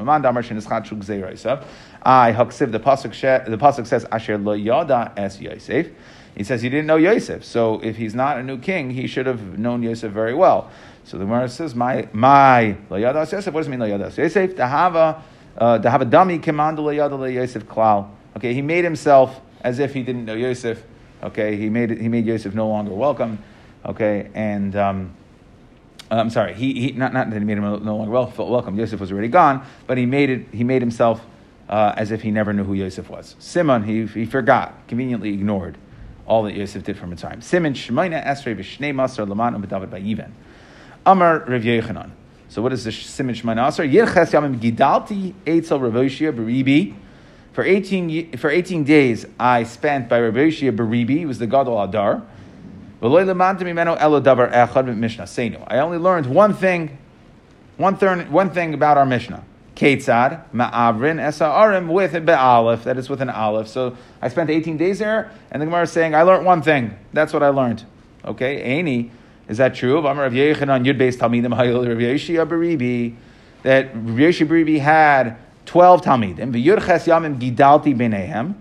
the 2.72 2.80
pasuk 2.80 3.44
the 3.50 3.58
pasuk 3.58 3.86
says 3.86 4.06
asher 4.10 4.38
lo 4.38 4.54
yada 4.54 5.12
es 5.18 5.38
Yosef. 5.38 5.88
He 6.36 6.44
says 6.44 6.60
he 6.60 6.68
didn't 6.68 6.86
know 6.86 6.96
Yosef, 6.96 7.44
so 7.44 7.80
if 7.80 7.96
he's 7.96 8.14
not 8.14 8.36
a 8.36 8.42
new 8.42 8.58
king, 8.58 8.90
he 8.90 9.06
should 9.06 9.24
have 9.24 9.58
known 9.58 9.82
Yosef 9.82 10.12
very 10.12 10.34
well. 10.34 10.70
So 11.04 11.16
the 11.16 11.24
Gemara 11.24 11.48
says 11.48 11.74
my 11.74 12.08
my 12.12 12.76
lo 12.90 12.98
yada 12.98 13.20
es 13.20 13.32
Yosef. 13.32 13.54
What 13.54 13.60
does 13.60 13.68
it 13.68 13.70
mean 13.70 13.80
lo 13.80 13.86
yada 13.86 14.06
es 14.06 14.18
Yosef? 14.18 14.60
Uh, 14.60 15.78
to 15.78 15.88
have 15.88 16.02
a 16.02 16.04
dummy 16.04 16.38
command 16.38 16.78
lo 16.78 16.90
yada 16.90 17.14
lo 17.14 17.24
Yosef 17.24 17.64
klal. 17.64 18.10
Okay, 18.36 18.52
he 18.52 18.60
made 18.60 18.84
himself 18.84 19.40
as 19.62 19.78
if 19.78 19.94
he 19.94 20.02
didn't 20.02 20.26
know 20.26 20.34
Yosef. 20.34 20.84
Okay, 21.22 21.56
he 21.56 21.70
made 21.70 21.98
he 21.98 22.08
made 22.08 22.26
Yosef 22.26 22.54
no 22.54 22.68
longer 22.68 22.92
welcome. 22.92 23.38
Okay, 23.86 24.28
and 24.34 24.76
um, 24.76 25.14
I'm 26.10 26.28
sorry, 26.28 26.52
he, 26.52 26.74
he 26.74 26.92
not 26.92 27.14
not 27.14 27.30
that 27.30 27.38
he 27.38 27.46
made 27.46 27.56
him 27.56 27.82
no 27.82 27.96
longer 27.96 28.10
welcome. 28.10 28.78
Yosef 28.78 29.00
was 29.00 29.10
already 29.10 29.28
gone, 29.28 29.64
but 29.86 29.96
he 29.96 30.04
made 30.04 30.28
it 30.28 30.48
he 30.52 30.64
made 30.64 30.82
himself 30.82 31.24
uh, 31.70 31.94
as 31.96 32.10
if 32.10 32.20
he 32.20 32.30
never 32.30 32.52
knew 32.52 32.64
who 32.64 32.74
Yosef 32.74 33.08
was. 33.08 33.36
Simon 33.38 33.84
he 33.84 34.04
he 34.04 34.26
forgot, 34.26 34.74
conveniently 34.86 35.32
ignored 35.32 35.78
all 36.26 36.42
that 36.44 36.54
Yosef 36.54 36.82
did 36.84 36.98
from 36.98 37.14
time. 37.16 37.40
Simon 37.40 37.74
Shemaina 37.74 38.24
Esrei 38.26 38.56
v'Shnei 38.56 38.94
Masar 38.94 39.28
Laman 39.28 39.62
B'David 39.62 39.88
Bayiven. 39.88 40.30
Amar 41.04 41.44
Rav 41.46 41.62
Yechanan. 41.62 42.10
So 42.48 42.62
what 42.62 42.72
is 42.72 42.84
the 42.84 42.92
Simon 42.92 43.34
Shemaina 43.34 43.68
Asar? 43.68 43.86
Yirches 43.86 44.32
Yamim 44.32 44.58
Gidalti 44.58 45.34
Eitzel 45.44 45.80
Rav 45.80 45.92
Beribi. 45.92 46.94
For 47.56 47.64
18, 47.64 48.36
for 48.36 48.50
18 48.50 48.84
days, 48.84 49.24
I 49.40 49.62
spent 49.62 50.10
by 50.10 50.20
Rabbi 50.20 50.50
Yishia 50.50 50.76
Baribi, 50.76 51.20
he 51.20 51.24
was 51.24 51.38
the 51.38 51.46
Gadol 51.46 51.82
Adar. 51.82 52.22
I 53.00 53.06
only 55.78 55.98
learned 55.98 56.26
one 56.26 56.52
thing, 56.52 56.98
one, 57.78 57.96
third, 57.96 58.30
one 58.30 58.50
thing 58.50 58.74
about 58.74 58.98
our 58.98 59.06
Mishnah. 59.06 59.42
Ketzad, 59.76 60.42
Ma'avrin, 60.52 61.20
Esa 61.20 61.44
Arim, 61.44 61.88
with 61.88 62.14
a 62.14 62.20
Be'alef, 62.20 62.84
that 62.84 62.96
is 62.96 63.10
with 63.10 63.20
an 63.20 63.28
Aleph. 63.28 63.68
So 63.68 63.96
I 64.22 64.28
spent 64.28 64.48
18 64.48 64.78
days 64.78 64.98
there, 64.98 65.30
and 65.50 65.60
the 65.60 65.66
Gemara 65.66 65.82
is 65.82 65.92
saying, 65.92 66.14
I 66.14 66.22
learned 66.22 66.46
one 66.46 66.62
thing. 66.62 66.96
That's 67.12 67.34
what 67.34 67.42
I 67.42 67.50
learned. 67.50 67.84
Okay, 68.24 68.82
Aini, 68.82 69.10
is 69.48 69.58
that 69.58 69.74
true? 69.74 69.98
Amar 69.98 70.24
Rav 70.24 70.32
Yechanan, 70.32 70.84
Yud 70.84 70.98
Beis 70.98 71.16
Talmidim, 71.16 71.54
Hayil 71.54 71.86
Rav 71.86 71.98
Yeshia 71.98 72.48
Baribi, 72.48 73.14
that 73.62 73.94
Rav 73.94 74.16
Yeshia 74.16 74.48
Baribi 74.48 74.80
had 74.80 75.36
12 75.66 76.02
Talmidim. 76.02 76.52
V'yurches 76.52 77.06
yamim 77.06 77.38
gidalti 77.38 77.94
b'nehem. 77.94 78.54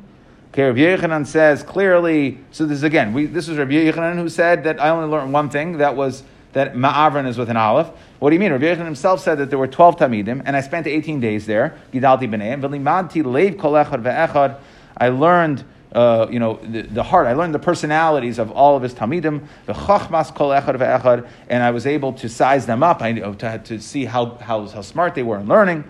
Okay, 0.51 0.63
Rav 0.63 0.75
Yechanan 0.75 1.25
says 1.25 1.63
clearly, 1.63 2.39
so 2.51 2.65
this 2.65 2.79
is 2.79 2.83
again, 2.83 3.13
we, 3.13 3.25
this 3.25 3.47
is 3.47 3.57
Rav 3.57 3.69
Yechanan 3.69 4.17
who 4.17 4.27
said 4.27 4.65
that 4.65 4.81
I 4.81 4.89
only 4.89 5.07
learned 5.07 5.31
one 5.31 5.49
thing, 5.49 5.77
that 5.77 5.95
was 5.95 6.23
that 6.55 6.73
Ma'avran 6.73 7.27
is 7.27 7.37
with 7.37 7.49
an 7.49 7.57
aleph. 7.57 7.89
What 8.19 8.29
do 8.29 8.33
you 8.33 8.39
mean? 8.39 8.53
Rav 8.53 8.61
Yechanan 8.61 8.85
himself 8.85 9.19
said 9.19 9.39
that 9.39 9.49
there 9.49 9.59
were 9.59 9.67
12 9.67 9.97
Talmidim, 9.97 10.41
and 10.45 10.55
I 10.55 10.61
spent 10.61 10.87
18 10.87 11.19
days 11.19 11.45
there, 11.45 11.77
Gidalti 11.91 12.29
b'nehem. 12.29 12.61
V'limadti 12.61 13.23
leiv 13.23 13.59
kol 13.59 13.73
echad 13.73 14.01
ve'echad. 14.01 14.57
I 14.97 15.09
learned 15.09 15.65
uh, 15.91 16.27
you 16.29 16.39
know, 16.39 16.59
the, 16.63 16.83
the, 16.83 17.03
heart. 17.03 17.27
I 17.27 17.33
learned 17.33 17.53
the 17.53 17.59
personalities 17.59 18.37
of 18.37 18.51
all 18.51 18.75
of 18.75 18.83
his 18.83 18.93
Talmidim, 18.93 19.47
the 19.65 19.71
Chachmas 19.71 20.33
Kol 20.35 20.49
Echad 20.49 20.75
Ve'echad, 20.75 21.29
and 21.47 21.63
I 21.63 21.71
was 21.71 21.87
able 21.87 22.11
to 22.13 22.27
size 22.27 22.65
them 22.65 22.83
up 22.83 23.01
I, 23.01 23.13
to, 23.13 23.59
to 23.59 23.79
see 23.79 24.03
how, 24.03 24.35
how, 24.35 24.67
how 24.67 24.81
smart 24.81 25.15
they 25.15 25.23
were 25.23 25.39
in 25.39 25.47
learning. 25.47 25.85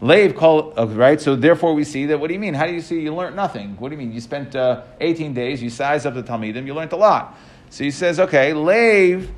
Leiv 0.00 0.34
call 0.34 0.72
right. 0.72 1.20
So 1.20 1.36
therefore, 1.36 1.74
we 1.74 1.84
see 1.84 2.06
that. 2.06 2.18
What 2.18 2.28
do 2.28 2.34
you 2.34 2.40
mean? 2.40 2.54
How 2.54 2.66
do 2.66 2.72
you 2.72 2.80
see 2.80 3.00
you 3.00 3.14
learned 3.14 3.36
nothing? 3.36 3.76
What 3.78 3.90
do 3.90 3.96
you 3.96 3.98
mean? 3.98 4.12
You 4.12 4.22
spent 4.22 4.56
uh, 4.56 4.82
18 4.98 5.34
days. 5.34 5.62
You 5.62 5.68
sized 5.68 6.06
up 6.06 6.14
the 6.14 6.22
talmidim. 6.22 6.64
You 6.64 6.72
learned 6.72 6.92
a 6.94 6.96
lot. 6.96 7.36
So 7.68 7.84
he 7.84 7.90
says, 7.90 8.18
okay, 8.18 8.52
leiv 8.52 9.28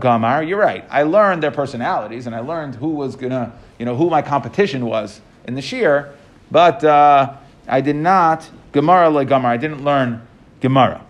gamar. 0.00 0.46
You're 0.46 0.58
right. 0.58 0.84
I 0.90 1.04
learned 1.04 1.42
their 1.42 1.50
personalities, 1.50 2.26
and 2.26 2.34
I 2.34 2.40
learned 2.40 2.74
who 2.74 2.88
was 2.88 3.16
gonna, 3.16 3.52
you 3.78 3.86
know, 3.86 3.96
who 3.96 4.10
my 4.10 4.22
competition 4.22 4.86
was 4.86 5.20
in 5.44 5.54
the 5.54 5.62
shear. 5.62 6.14
But 6.50 6.84
uh, 6.84 7.34
I 7.66 7.80
did 7.80 7.96
not 7.96 8.48
gemara 8.72 9.08
like 9.10 9.28
gamar. 9.28 9.46
I 9.46 9.56
didn't 9.56 9.84
learn 9.84 10.26
gemara. 10.60 11.04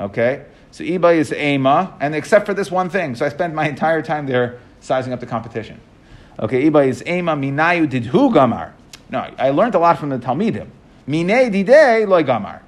Okay. 0.00 0.44
So 0.70 0.84
Iba 0.84 1.14
is 1.16 1.32
Ema, 1.32 1.94
and 2.00 2.14
except 2.14 2.46
for 2.46 2.54
this 2.54 2.70
one 2.70 2.88
thing. 2.88 3.14
So 3.14 3.26
I 3.26 3.28
spent 3.28 3.54
my 3.54 3.68
entire 3.68 4.00
time 4.00 4.26
there 4.26 4.58
sizing 4.80 5.12
up 5.12 5.20
the 5.20 5.26
competition. 5.26 5.80
Okay, 6.38 6.70
Iba 6.70 6.88
is 6.88 7.02
Ema 7.06 7.36
Minayu 7.36 7.88
did 7.88 8.06
who 8.06 8.30
gamar? 8.30 8.72
No, 9.10 9.18
I 9.38 9.50
learned 9.50 9.74
a 9.74 9.78
lot 9.78 9.98
from 9.98 10.08
the 10.08 10.18
Talmidim. 10.18 10.68
Mine 11.06 11.50
dide 11.50 12.08
loy 12.08 12.22
gamar. 12.22 12.60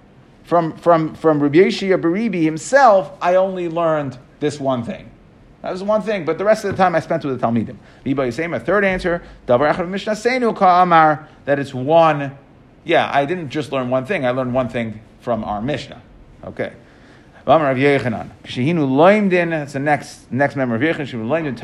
From 0.44 0.76
from 0.76 1.14
from 1.14 1.42
Rabbi 1.42 1.58
Yeshia 1.58 2.00
Baribi 2.00 2.42
himself, 2.42 3.12
I 3.20 3.36
only 3.36 3.68
learned 3.68 4.18
this 4.40 4.60
one 4.60 4.84
thing. 4.84 5.10
That 5.62 5.72
was 5.72 5.82
one 5.82 6.02
thing, 6.02 6.26
but 6.26 6.36
the 6.36 6.44
rest 6.44 6.66
of 6.66 6.72
the 6.72 6.76
time 6.76 6.94
I 6.94 7.00
spent 7.00 7.24
with 7.24 7.40
the 7.40 7.46
Talmidim. 7.46 7.76
Iba 8.04 8.28
is 8.28 8.38
Ema. 8.38 8.60
Third 8.60 8.84
answer, 8.84 9.22
Mishnah 9.48 10.52
Ka'amar. 10.52 11.26
That 11.46 11.58
it's 11.58 11.72
one. 11.72 12.36
Yeah, 12.84 13.10
I 13.10 13.24
didn't 13.24 13.48
just 13.48 13.72
learn 13.72 13.88
one 13.88 14.04
thing. 14.04 14.26
I 14.26 14.30
learned 14.32 14.52
one 14.52 14.68
thing 14.68 15.00
from 15.20 15.42
our 15.42 15.62
Mishnah. 15.62 16.02
Okay. 16.44 16.74
V'amar 17.46 17.62
Rav 17.62 17.76
Yechanan. 17.78 18.30
Shehinu 18.44 18.86
loimdin. 18.86 19.50
That's 19.50 19.72
the 19.72 19.78
next 19.78 20.30
next 20.30 20.54
member 20.54 20.74
of 20.74 20.82
Yechanan. 20.82 21.06
Shehinu 21.06 21.26
loimdin 21.26 21.58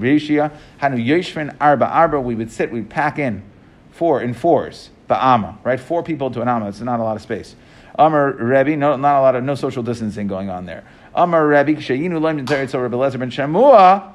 Yeshia. 0.00 0.50
Hanu 0.78 0.96
Yeshvin 0.96 1.54
Arba 1.60 1.86
Arba. 1.86 2.18
We 2.22 2.34
would 2.34 2.50
sit. 2.50 2.72
We'd 2.72 2.88
pack 2.88 3.18
in 3.18 3.42
four 3.90 4.22
in 4.22 4.32
fours. 4.32 4.88
Ba'ama. 5.10 5.62
Right, 5.62 5.78
four 5.78 6.02
people 6.02 6.30
to 6.30 6.40
an 6.40 6.48
amma. 6.48 6.68
It's 6.68 6.80
not 6.80 7.00
a 7.00 7.02
lot 7.02 7.16
of 7.16 7.22
space. 7.22 7.54
Amar 7.96 8.32
Rebbe. 8.32 8.76
No, 8.76 8.96
not 8.96 9.18
a 9.18 9.22
lot 9.22 9.36
of 9.36 9.44
no 9.44 9.54
social 9.54 9.82
distancing 9.82 10.26
going 10.26 10.50
on 10.50 10.66
there. 10.66 10.84
Amar 11.14 11.46
Rebbe. 11.46 11.74
Shehinu 11.74 12.20
loimdin 12.20 12.46
Torah 12.46 12.66
Eitzel 12.66 12.82
Rabbi 12.82 12.96
Lezer 12.96 13.18
ben 13.18 13.30
Shamua. 13.30 14.12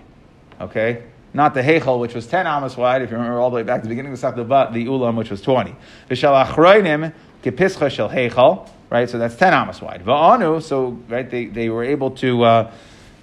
okay? 0.60 1.04
Not 1.32 1.54
the 1.54 1.62
Heichel, 1.62 2.00
which 2.00 2.14
was 2.14 2.26
10 2.26 2.46
amas 2.46 2.76
wide, 2.76 3.02
if 3.02 3.10
you 3.10 3.16
remember 3.16 3.38
all 3.38 3.50
the 3.50 3.56
way 3.56 3.62
back 3.62 3.82
to 3.82 3.88
the 3.88 3.88
beginning 3.88 4.12
of 4.12 4.20
the 4.20 4.44
but 4.44 4.72
the 4.72 4.86
Ulam, 4.86 5.14
which 5.16 5.30
was 5.30 5.40
20. 5.42 5.74
V'shal 6.08 6.46
Achroinim 6.46 7.12
Kepischa 7.42 7.90
Shel 7.90 8.68
right? 8.90 9.08
So 9.08 9.18
that's 9.18 9.36
10 9.36 9.54
amas 9.54 9.80
wide. 9.80 10.04
Va'anu, 10.04 10.62
so, 10.62 10.98
right, 11.08 11.28
they, 11.28 11.46
they 11.46 11.68
were 11.68 11.84
able 11.84 12.10
to. 12.12 12.42
Uh, 12.42 12.72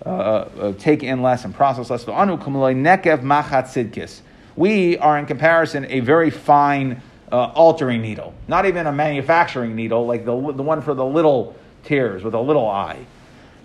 uh, 0.05 0.09
uh, 0.09 0.73
take 0.77 1.03
in 1.03 1.21
less 1.21 1.43
and 1.43 1.53
process 1.53 1.89
less. 1.89 2.05
Nekev 2.05 3.21
machat 3.23 3.65
sidkis. 3.65 4.21
We 4.55 4.97
are, 4.99 5.17
in 5.17 5.25
comparison, 5.25 5.85
a 5.89 5.99
very 5.99 6.29
fine 6.29 7.01
uh, 7.31 7.47
altering 7.47 8.01
needle, 8.01 8.33
not 8.47 8.65
even 8.65 8.87
a 8.87 8.91
manufacturing 8.91 9.75
needle 9.75 10.05
like 10.05 10.23
the, 10.23 10.31
the 10.53 10.63
one 10.63 10.81
for 10.81 10.93
the 10.93 11.03
little 11.03 11.55
tears 11.83 12.23
with 12.23 12.33
a 12.35 12.39
little 12.39 12.67
eye. 12.67 13.05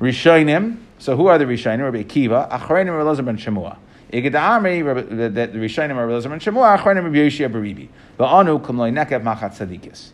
So 0.01 1.17
who 1.17 1.27
are 1.27 1.39
the 1.39 1.45
Rishonim? 1.45 1.83
Rabbi 1.85 2.03
Akiva. 2.03 2.51
Achreinim 2.51 2.97
Rabbi 2.97 3.21
Elazar 3.21 3.25
ben 3.25 3.37
Shemua. 3.37 3.77
Iged 4.13 4.33
Amri, 4.33 4.83
the 5.09 5.59
Rishonim 5.59 5.97
are 5.97 6.07
Elazar 6.07 6.29
ben 6.29 6.39
Shemua. 6.39 6.79
Achreinim 6.79 7.05
Rabbi 7.05 7.17
Yoshia 7.17 7.51
Baribi. 7.51 7.89
Anu 8.21 8.59
kumuloi 8.59 8.93
nekev 8.93 9.23
machat 9.23 9.53
sidkis. 9.57 10.11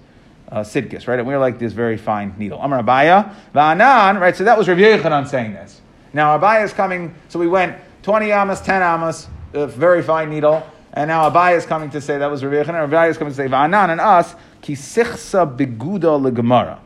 Uh, 0.51 0.61
sidkis, 0.61 1.09
right? 1.09 1.19
And 1.19 1.27
we're 1.27 1.39
like 1.39 1.59
this 1.59 1.73
very 1.73 1.97
fine 1.97 2.33
needle. 2.39 2.61
Amar 2.63 2.83
Abaya, 2.83 3.35
Va'anan, 3.53 4.21
right? 4.21 4.37
So 4.37 4.45
that 4.45 4.57
was 4.57 4.69
Rabbi 4.69 4.83
Yechanan 4.83 5.27
saying 5.27 5.53
this. 5.53 5.81
Now 6.13 6.39
Abaya 6.39 6.65
is 6.65 6.73
coming, 6.73 7.13
so 7.29 7.41
we 7.41 7.49
went 7.49 7.77
20 8.03 8.33
amas, 8.33 8.61
10 8.61 8.83
amas, 8.83 9.27
a 9.53 9.67
very 9.67 10.03
fine 10.03 10.31
needle, 10.31 10.65
and 10.95 11.09
now 11.09 11.29
Abaya 11.29 11.57
is 11.57 11.67
coming 11.67 11.91
to 11.91 12.01
say 12.01 12.19
that 12.19 12.31
was 12.31 12.45
Rabbi 12.45 12.65
Yechanan, 12.65 12.89
Abaya 12.89 13.11
is 13.11 13.19
coming 13.19 13.33
to 13.33 13.37
say, 13.37 13.49
Va'anan 13.49 13.91
and 13.91 14.01
us, 14.01 14.35
ki 14.63 14.75
sichsa 14.75 15.57
beguda 15.57 16.19
legemara. 16.19 16.79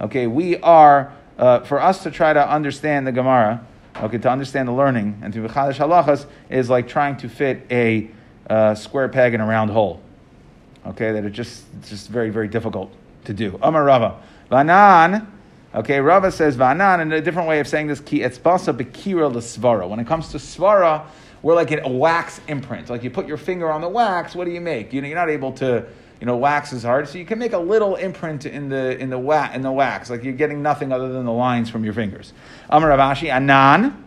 Okay, 0.00 0.26
we 0.26 0.56
are, 0.58 1.12
uh, 1.38 1.60
for 1.60 1.82
us 1.82 2.04
to 2.04 2.10
try 2.10 2.32
to 2.32 2.48
understand 2.48 3.06
the 3.06 3.12
Gemara, 3.12 3.66
okay, 3.96 4.18
to 4.18 4.30
understand 4.30 4.68
the 4.68 4.72
learning, 4.72 5.20
and 5.22 5.32
to 5.32 5.40
be 5.40 5.48
Chadash 5.48 5.76
halachas, 5.76 6.26
is 6.50 6.70
like 6.70 6.88
trying 6.88 7.16
to 7.18 7.28
fit 7.28 7.66
a 7.70 8.10
uh, 8.48 8.74
square 8.74 9.08
peg 9.08 9.34
in 9.34 9.40
a 9.40 9.46
round 9.46 9.70
hole. 9.70 10.00
Okay, 10.86 11.12
that 11.12 11.24
it 11.24 11.30
just, 11.30 11.64
it's 11.78 11.90
just 11.90 12.08
very, 12.08 12.30
very 12.30 12.48
difficult 12.48 12.92
to 13.24 13.32
do. 13.32 13.58
Amar 13.62 13.84
Rava. 13.84 14.20
Vanan, 14.50 15.26
Okay, 15.74 16.00
Rava 16.00 16.30
says 16.30 16.54
Vanan, 16.54 17.00
and 17.00 17.10
a 17.14 17.22
different 17.22 17.48
way 17.48 17.58
of 17.58 17.66
saying 17.66 17.86
this, 17.86 17.98
ki 17.98 18.20
etzbasa 18.20 18.76
bekira 18.76 19.34
l'svara. 19.34 19.88
When 19.88 20.00
it 20.00 20.06
comes 20.06 20.28
to 20.32 20.36
svara, 20.36 21.06
we're 21.40 21.54
like 21.54 21.70
a 21.70 21.88
wax 21.88 22.42
imprint. 22.46 22.90
Like 22.90 23.02
you 23.02 23.08
put 23.08 23.26
your 23.26 23.38
finger 23.38 23.70
on 23.70 23.80
the 23.80 23.88
wax, 23.88 24.34
what 24.34 24.44
do 24.44 24.50
you 24.50 24.60
make? 24.60 24.92
You 24.92 25.00
know, 25.00 25.08
you're 25.08 25.16
not 25.16 25.30
able 25.30 25.52
to, 25.52 25.86
you 26.22 26.26
know, 26.26 26.36
wax 26.36 26.72
is 26.72 26.84
hard, 26.84 27.08
so 27.08 27.18
you 27.18 27.24
can 27.24 27.40
make 27.40 27.52
a 27.52 27.58
little 27.58 27.96
imprint 27.96 28.46
in 28.46 28.68
the 28.68 28.96
in 28.96 29.10
the 29.10 29.18
wa- 29.18 29.50
in 29.52 29.62
the 29.62 29.72
wax. 29.72 30.08
Like 30.08 30.22
you're 30.22 30.34
getting 30.34 30.62
nothing 30.62 30.92
other 30.92 31.12
than 31.12 31.24
the 31.24 31.32
lines 31.32 31.68
from 31.68 31.82
your 31.82 31.94
fingers. 31.94 32.32
Amar 32.70 32.90
Rav 32.90 33.16
Ashi, 33.16 33.28
Anan. 33.28 34.04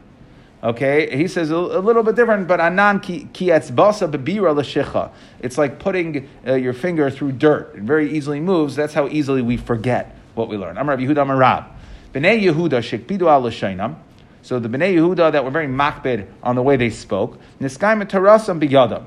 Okay, 0.63 1.13
he 1.17 1.27
says 1.27 1.51
a, 1.51 1.57
a 1.57 1.81
little 1.81 2.03
bit 2.03 2.15
different, 2.15 2.47
but 2.47 2.61
anan 2.61 3.01
ki 3.01 3.27
etzbasa 3.33 4.09
bebira 4.09 4.55
l'shicha. 4.55 5.11
It's 5.41 5.57
like 5.57 5.77
putting 5.77 6.29
uh, 6.47 6.53
your 6.53 6.71
finger 6.71 7.09
through 7.09 7.33
dirt. 7.33 7.75
It 7.75 7.83
very 7.83 8.09
easily 8.09 8.39
moves. 8.39 8.77
That's 8.77 8.93
how 8.93 9.09
easily 9.09 9.41
we 9.41 9.57
forget 9.57 10.17
what 10.35 10.47
we 10.47 10.55
learn. 10.55 10.77
Amar 10.77 10.95
Rabbi 10.95 11.11
Yehuda 11.11 11.23
Amar 11.23 11.35
Rab. 11.35 11.65
Bnei 12.13 12.41
Yehuda 12.41 12.79
shekpidu 12.79 13.27
al. 13.27 13.97
So 14.41 14.57
the 14.57 14.69
Bnei 14.69 14.95
Yehuda 14.95 15.33
that 15.33 15.43
were 15.43 15.51
very 15.51 15.67
makbid 15.67 16.27
on 16.41 16.55
the 16.55 16.63
way 16.63 16.77
they 16.77 16.91
spoke. 16.91 17.37
Niskay 17.59 18.01
metarasam 18.01 18.61
biyadam. 18.61 19.05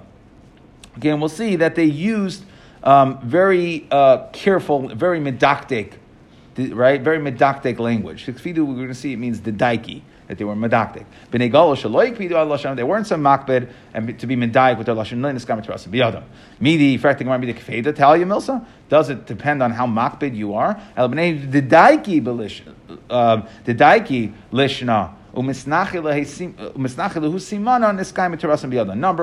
Again, 0.97 1.21
we'll 1.21 1.31
see 1.31 1.57
that 1.57 1.75
they 1.75 1.85
used 1.85 2.45
um, 2.82 3.20
very 3.20 3.87
uh, 3.90 4.28
careful, 4.32 4.88
very 4.88 5.20
medactic, 5.20 5.94
right? 6.56 7.00
Very 7.00 7.18
medactic 7.18 7.78
language. 7.78 8.26
Shekfidu, 8.26 8.66
we're 8.66 8.75
going 8.75 8.88
to 8.88 8.94
see 8.94 9.12
it 9.12 9.16
means 9.16 9.40
the 9.40 9.52
daiki, 9.52 10.02
that 10.26 10.38
they 10.38 10.44
were 10.44 10.54
medactic. 10.54 11.04
Bnei 11.30 11.50
Galo 11.50 11.75
shaloik 11.76 12.16
pidu 12.16 12.32
al 12.32 12.75
they 12.75 12.82
weren't 12.82 13.06
some 13.06 13.23
makbid 13.23 13.70
and 13.94 14.18
to 14.18 14.26
be 14.26 14.37
medaik 14.37 14.76
with 14.76 14.87
their 14.87 14.94
lashon. 14.94 15.18
No, 15.18 15.28
niskay 15.28 15.61
metarasam 15.61 15.88
biyadam. 15.88 16.25
Midi, 16.61 16.99
fracting 16.99 17.26
midi 17.40 17.54
kfeda, 17.54 17.94
tell 17.94 18.16
you, 18.16 18.26
Milsa? 18.26 18.64
Does 18.88 19.11
it 19.11 19.26
depend 19.26 19.62
on 19.62 19.70
how 19.70 19.87
makbid 19.87 20.37
you 20.37 20.54
are? 20.54 20.80
El 20.97 21.08
bnei 21.08 21.50
the 21.50 21.62
daiki 21.62 22.23
belish, 22.23 22.62
the 23.08 23.75
daiki 23.75 24.32
lishna. 24.52 25.14
Number 25.35 25.52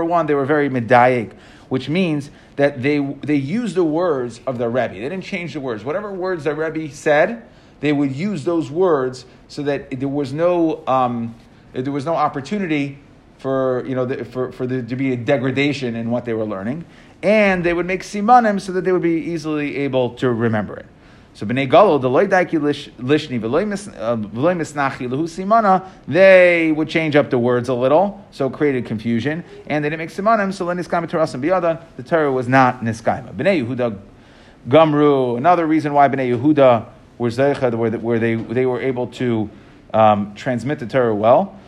one, 0.06 0.26
they 0.28 0.36
were 0.36 0.46
very 0.46 0.70
medayik, 0.70 1.34
which 1.68 1.90
means 1.90 2.30
that 2.56 2.82
they, 2.82 3.00
they 3.00 3.36
used 3.36 3.76
the 3.76 3.84
words 3.84 4.40
of 4.48 4.58
the 4.58 4.70
Rebbe. 4.70 4.94
They 4.94 5.02
didn't 5.02 5.24
change 5.24 5.54
the 5.54 5.60
words. 5.60 5.84
Whatever 5.84 6.12
words 6.12 6.46
the 6.46 6.56
Rebbe 6.56 6.94
said, 6.94 7.44
they 7.82 7.92
would 7.92 8.16
use 8.16 8.46
those 8.46 8.72
words 8.72 9.26
so 9.48 9.64
that 9.64 10.00
there 10.00 10.08
was 10.08 10.32
no, 10.32 10.86
um, 10.88 11.36
there 11.74 11.92
was 11.92 12.06
no 12.06 12.16
opportunity 12.16 12.98
for, 13.38 13.86
you 13.86 13.96
know, 13.96 14.06
the, 14.06 14.26
for, 14.26 14.52
for 14.52 14.66
there 14.66 14.82
to 14.82 14.96
be 14.96 15.12
a 15.12 15.18
degradation 15.18 15.96
in 15.96 16.10
what 16.10 16.26
they 16.26 16.34
were 16.34 16.46
learning. 16.46 16.86
And 17.22 17.64
they 17.64 17.74
would 17.74 17.86
make 17.86 18.04
simanim 18.04 18.62
so 18.62 18.72
that 18.72 18.84
they 18.84 18.92
would 18.92 19.02
be 19.02 19.32
easily 19.32 19.78
able 19.78 20.12
to 20.16 20.32
remember 20.32 20.78
it. 20.78 20.86
So 21.36 21.46
bnei 21.46 21.70
galo 21.70 22.00
the 22.00 22.10
loy 22.10 22.28
daiki 22.28 22.58
lishni 22.98 23.42
v'loy 23.42 23.66
misnachi 23.66 25.10
lehu 25.10 25.24
simana 25.24 25.86
they 26.08 26.72
would 26.72 26.88
change 26.88 27.18
up 27.18 27.30
the 27.30 27.38
words 27.38 27.68
a 27.68 27.74
little, 27.74 28.26
so 28.32 28.48
it 28.48 28.54
created 28.54 28.86
confusion, 28.86 29.44
and 29.68 29.84
they 29.84 29.90
didn't 29.90 30.00
make 30.00 30.12
simanim. 30.12 30.54
So 30.54 30.66
then 30.66 30.78
niskayim 30.78 31.10
terasim 31.10 31.42
biyadan 31.42 31.84
the 31.98 32.04
Torah 32.04 32.32
was 32.32 32.48
not 32.48 32.80
niskaima. 32.80 33.34
Bnei 33.34 33.68
Yehuda 33.68 34.00
Gumru 34.70 35.38
another 35.38 35.68
reason 35.68 35.94
why 35.94 36.08
bnei 36.08 36.40
Yehuda 36.40 36.86
were 37.18 37.28
zeicha 37.28 37.76
where, 37.76 37.92
where 37.92 38.18
they 38.18 38.36
they 38.36 38.66
were 38.66 38.80
able 38.80 39.08
to 39.08 39.50
um, 39.94 40.34
transmit 40.36 40.80
the 40.80 40.88
Torah 40.88 41.14
well. 41.14 41.60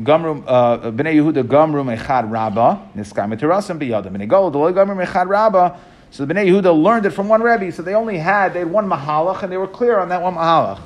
Gumru 0.00 0.44
uh, 0.46 0.92
bnei 0.92 1.16
Yehuda 1.16 1.42
Gumru 1.42 1.82
mechad 1.84 2.30
rabba 2.30 2.80
niskaima 2.94 3.36
terasim 3.36 3.76
biyadan 3.80 4.12
bnei 4.12 4.28
galo 4.28 4.52
the 4.52 4.58
loy 4.58 4.72
Gumru 4.72 5.04
mechad 5.04 5.28
rabba. 5.28 5.80
So 6.16 6.24
the 6.24 6.32
Bnei 6.32 6.48
Yehuda 6.48 6.82
learned 6.82 7.04
it 7.04 7.10
from 7.10 7.28
one 7.28 7.42
Rebbe, 7.42 7.70
so 7.70 7.82
they 7.82 7.92
only 7.92 8.16
had, 8.16 8.54
they 8.54 8.60
had 8.60 8.70
one 8.70 8.88
Mahalach, 8.88 9.42
and 9.42 9.52
they 9.52 9.58
were 9.58 9.66
clear 9.66 9.98
on 9.98 10.08
that 10.08 10.22
one 10.22 10.34
Mahalach. 10.34 10.80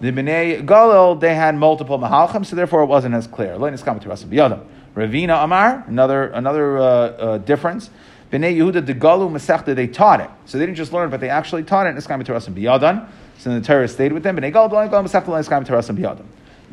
The 0.00 0.10
Bnei 0.10 0.66
Galil, 0.66 1.20
they 1.20 1.36
had 1.36 1.54
multiple 1.54 2.00
Mahalachim, 2.00 2.44
so 2.44 2.56
therefore 2.56 2.82
it 2.82 2.86
wasn't 2.86 3.14
as 3.14 3.28
clear. 3.28 3.54
Ravina 3.54 5.44
Amar, 5.44 5.84
another, 5.86 6.30
another 6.30 6.78
uh, 6.78 6.82
uh, 6.82 7.38
difference. 7.38 7.90
Bnei 8.32 8.56
Yehuda 8.56 8.84
de 8.84 8.92
Galu 8.92 9.28
Masechta, 9.28 9.72
they 9.72 9.86
taught 9.86 10.20
it. 10.20 10.30
So 10.46 10.58
they 10.58 10.66
didn't 10.66 10.78
just 10.78 10.92
learn 10.92 11.06
it, 11.06 11.10
but 11.12 11.20
they 11.20 11.30
actually 11.30 11.62
taught 11.62 11.86
it 11.86 11.90
in 11.90 11.96
Niskam 11.96 12.20
Terasim 12.24 12.52
Biyadan. 12.52 13.08
So 13.38 13.54
the 13.54 13.60
Torah 13.60 13.86
stayed 13.86 14.12
with 14.12 14.24
them. 14.24 14.36
Bnei 14.36 14.52
Galu 14.52 14.68
Galu 14.68 15.06
Masechta, 15.06 15.26
Niskam 15.26 15.64
Terasim 15.64 15.96
Biyadan. 15.96 16.26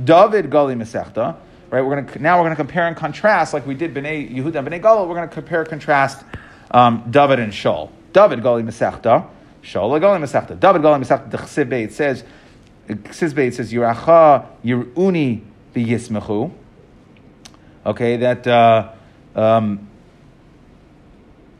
David 0.04 0.50
Gali 0.50 0.76
Masechta, 0.76 1.36
right? 1.70 1.84
We're 1.84 2.02
to 2.02 2.20
now 2.20 2.38
we're 2.40 2.46
going 2.46 2.56
to 2.56 2.64
compare 2.64 2.88
and 2.88 2.98
contrast 2.98 3.54
like 3.54 3.68
we 3.68 3.76
did 3.76 3.94
Bnei 3.94 4.36
Yehuda 4.36 4.56
and 4.56 4.68
Bnei 4.68 4.82
Galil. 4.82 5.08
We're 5.08 5.14
going 5.14 5.30
to 5.30 5.36
compare 5.36 5.60
and 5.60 5.70
contrast 5.70 6.26
um, 6.72 7.04
David 7.10 7.40
and 7.40 7.54
Shaul. 7.54 7.92
David 8.14 8.40
Gali 8.40 8.64
Masechta, 8.64 9.28
Shaul 9.64 10.00
Gali 10.00 10.20
Masechta. 10.22 10.60
David 10.60 10.82
Gali 10.82 11.04
Masechta. 11.04 11.30
The 11.30 11.38
Chsibbe 11.38 11.84
it 11.84 11.94
says, 11.94 12.24
Chsibbe 12.88 13.48
it 13.48 13.56
says 13.56 13.72
Yiracha 13.72 14.46
Yiruni 14.64 15.42
B'Yismechu. 15.74 16.52
Okay, 17.86 18.18
that. 18.18 18.48
Uh, 18.48 18.92
um, 19.36 19.88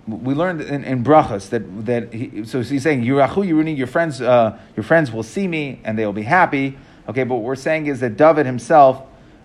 we 0.08 0.34
learned 0.34 0.62
in, 0.62 0.84
in 0.86 1.04
brachas 1.04 1.50
that 1.50 1.86
that 1.86 2.14
he, 2.14 2.46
so 2.46 2.62
he's 2.62 2.82
saying 2.82 3.04
Yirachu 3.04 3.46
Yiruni, 3.46 3.78
your 3.78 3.88
friends, 3.88 4.22
uh, 4.22 4.58
your 4.76 4.84
friends 4.84 5.12
will 5.12 5.24
see 5.24 5.48
me 5.48 5.82
and 5.84 6.00
they 6.00 6.06
will 6.06 6.14
be 6.14 6.24
happy. 6.24 6.78
Okay, 7.10 7.24
but 7.24 7.36
what 7.36 7.44
we're 7.44 7.56
saying 7.56 7.88
is 7.88 8.00
that 8.00 8.16
David 8.18 8.46
himself, 8.46 9.02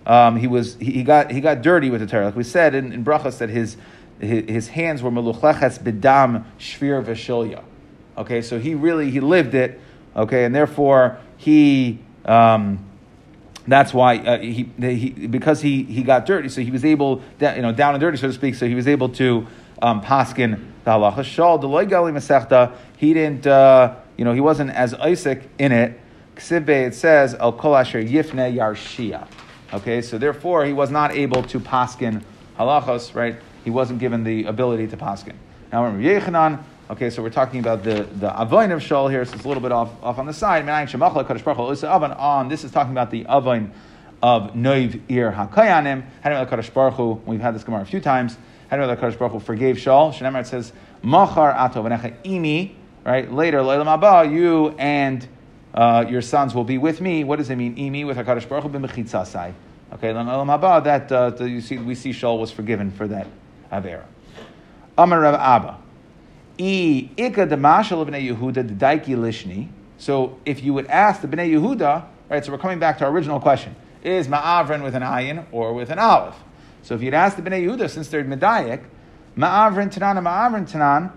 um, 0.07 0.37
he 0.37 0.47
was 0.47 0.77
he, 0.77 0.93
he, 0.93 1.03
got 1.03 1.31
he 1.31 1.41
got 1.41 1.63
dirty 1.63 1.91
with 1.91 2.01
the 2.01 2.07
Torah. 2.07 2.27
Like 2.27 2.37
we 2.37 2.45
said 2.45 2.75
in, 2.75 2.93
in 2.93 3.05
brachas 3.05 3.39
that 3.39 3.51
his, 3.51 3.77
his 4.23 4.69
hands 4.69 5.03
were 5.03 5.11
meluchleches 5.11 5.79
bedam 5.79 6.45
shvir 6.59 7.05
v'shilya. 7.05 7.63
Okay, 8.17 8.43
so 8.43 8.59
he 8.59 8.75
really 8.75 9.11
he 9.11 9.21
lived 9.21 9.55
it. 9.55 9.81
Okay, 10.17 10.45
and 10.45 10.55
therefore 10.55 11.19
he. 11.37 11.99
Um, 12.25 12.87
that's 13.67 13.95
why 13.95 14.19
uh, 14.19 14.39
he, 14.41 14.69
he, 14.81 15.11
because 15.11 15.61
he, 15.61 15.85
he 15.85 16.03
got 16.03 16.27
dirty, 16.27 16.49
so 16.49 16.61
he 16.61 16.71
was 16.71 16.85
able, 16.85 17.23
you 17.41 17.63
know, 17.63 17.73
down 17.73 17.95
and 17.95 18.01
dirty, 18.01 18.17
so 18.17 18.27
to 18.27 18.33
speak. 18.33 18.57
So 18.57 18.67
he 18.67 18.75
was 18.75 18.89
able 18.89 19.11
to 19.11 19.47
um, 19.81 20.03
paskin 20.03 20.61
the 20.85 20.91
halacha. 20.91 21.25
Shal 21.25 21.59
deloy 21.59 21.89
gali 21.89 22.13
masechta. 22.13 22.75
He 22.97 23.15
didn't, 23.15 23.47
uh, 23.47 23.95
you 24.17 24.25
know, 24.25 24.33
he 24.33 24.41
wasn't 24.41 24.71
as 24.71 24.95
Isaac 24.95 25.49
in 25.59 25.73
it. 25.73 26.01
Ksibbe 26.37 26.89
it 26.89 26.95
says 26.95 27.35
al 27.35 27.53
kol 27.53 27.77
asher 27.77 28.03
yifne 28.03 28.57
yarshia. 28.57 29.29
Okay, 29.73 30.03
so 30.03 30.19
therefore 30.19 30.65
he 30.65 30.73
was 30.73 30.91
not 30.91 31.13
able 31.13 31.43
to 31.45 31.61
paskin 31.61 32.23
halachos. 32.59 33.15
Right, 33.15 33.37
he 33.65 33.71
wasn't 33.71 33.99
given 33.99 34.25
the 34.25 34.45
ability 34.45 34.89
to 34.89 34.97
paskin. 34.97 35.35
Now 35.73 35.85
remember 35.85 36.07
Yechanan. 36.07 36.63
Okay, 36.91 37.09
so 37.09 37.23
we're 37.23 37.31
talking 37.31 37.61
about 37.61 37.85
the, 37.85 38.03
the 38.03 38.39
avoin 38.39 38.71
of 38.71 38.81
Shaul 38.81 39.11
here, 39.11 39.25
so 39.25 39.35
it's 39.35 39.45
a 39.45 39.49
little 39.49 39.63
bit 39.63 39.73
off, 39.73 39.91
off 40.03 40.19
on 40.19 40.27
the 40.27 40.33
side. 40.35 40.69
On 40.69 42.49
this 42.49 42.65
is 42.65 42.71
talking 42.71 42.93
about 42.93 43.11
the 43.11 43.25
avoin 43.29 43.73
of 44.23 44.53
Noiv 44.53 45.01
Ir 45.09 45.33
Hakayanim. 45.33 46.05
We've 47.25 47.41
had 47.41 47.55
this 47.55 47.65
Gemara 47.65 47.81
a 47.81 47.87
few 47.87 48.01
times. 48.01 48.37
That 48.69 49.01
Kadosh 49.01 49.19
Baruch 49.19 49.33
Hu 49.33 49.41
forgave 49.41 49.77
Shaul? 49.77 50.13
Shenemar 50.13 50.41
it 50.41 50.47
says, 50.47 50.73
Machar 51.03 51.53
ato 51.53 51.83
imi, 51.83 52.75
right? 53.05 53.33
Later, 53.33 53.59
Leilam 53.61 53.87
Abba, 53.87 54.31
you 54.31 54.75
and 54.79 55.27
uh, 55.73 56.05
your 56.09 56.21
sons 56.21 56.55
will 56.55 56.65
be 56.65 56.79
with 56.79 57.01
me. 57.01 57.25
What 57.25 57.37
does 57.37 57.49
it 57.49 57.57
mean? 57.57 57.77
Imi 57.77 58.07
with 58.07 58.19
HaKadosh 58.19 58.49
Baruch 58.49 58.65
Hu. 58.65 58.69
Okay, 59.95 60.13
Leilam 60.13 60.53
Abba, 60.53 60.83
that, 60.85 61.13
uh, 61.13 61.45
you 61.45 61.61
see, 61.61 61.79
we 61.79 61.95
see 61.95 62.11
Shaul 62.11 62.39
was 62.39 62.51
forgiven 62.51 62.91
for 62.91 63.07
that 63.09 63.27
Avera. 63.73 64.05
Amar 64.99 65.21
Rav 65.21 65.35
Abba. 65.35 65.79
I 66.61 67.09
ika 67.17 67.47
demashal 67.47 68.03
of 68.03 68.09
Bnei 68.09 68.31
Yehuda 68.31 68.77
daiki 68.77 69.17
lishni. 69.17 69.69
So 69.97 70.39
if 70.45 70.63
you 70.63 70.75
would 70.75 70.87
ask 70.87 71.23
the 71.23 71.29
Bnei 71.29 71.53
Yehuda, 71.53 72.05
right, 72.29 72.45
so 72.45 72.53
we're 72.53 72.59
coming 72.59 72.79
back 72.79 72.99
to 72.99 73.05
our 73.05 73.11
original 73.11 73.41
question. 73.41 73.75
Is 74.03 74.29
Ma'avrin 74.29 74.83
with 74.83 74.95
an 74.95 75.03
ayin 75.03 75.47
or 75.53 75.73
with 75.73 75.91
an 75.91 75.99
aleph? 75.99 76.37
So 76.83 76.95
if 76.95 77.03
you'd 77.03 77.15
ask 77.15 77.37
the 77.37 77.43
Bnei 77.43 77.65
Yehuda, 77.65 77.89
since 77.89 78.09
they're 78.09 78.25
Medayik, 78.25 78.83
Ma'avrin 79.37 79.93
Tanan 79.93 80.19
and 80.19 80.27
Ma'avrin 80.27 80.71
Tanan, 80.71 81.13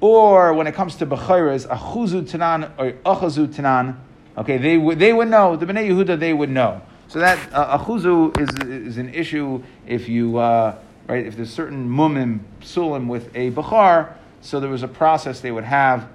or 0.00 0.54
when 0.54 0.66
it 0.66 0.74
comes 0.74 0.96
to 0.96 1.06
Bechiras, 1.06 1.66
Achuzu 1.66 2.22
Tanan 2.22 2.70
or 2.78 2.92
Achazu 3.04 3.46
Tanan, 3.46 3.96
okay, 4.38 4.56
they 4.56 4.78
would, 4.78 4.98
they 4.98 5.12
would 5.12 5.28
know, 5.28 5.56
the 5.56 5.66
Bnei 5.66 5.88
Yehuda, 5.88 6.18
they 6.18 6.32
would 6.32 6.50
know. 6.50 6.80
So 7.08 7.18
that 7.18 7.38
uh, 7.52 7.78
Achuzu 7.78 8.40
is, 8.40 8.68
is 8.86 8.96
an 8.98 9.12
issue 9.12 9.62
if 9.86 10.08
you, 10.08 10.38
uh, 10.38 10.76
right, 11.12 11.26
if 11.26 11.36
there's 11.36 11.52
certain 11.52 11.88
mumim, 11.88 12.40
sulim 12.60 13.06
with 13.06 13.34
a 13.34 13.50
Bechar, 13.50 14.14
so 14.40 14.60
there 14.60 14.70
was 14.70 14.82
a 14.82 14.88
process 14.88 15.40
they 15.40 15.52
would 15.52 15.64
have, 15.64 16.08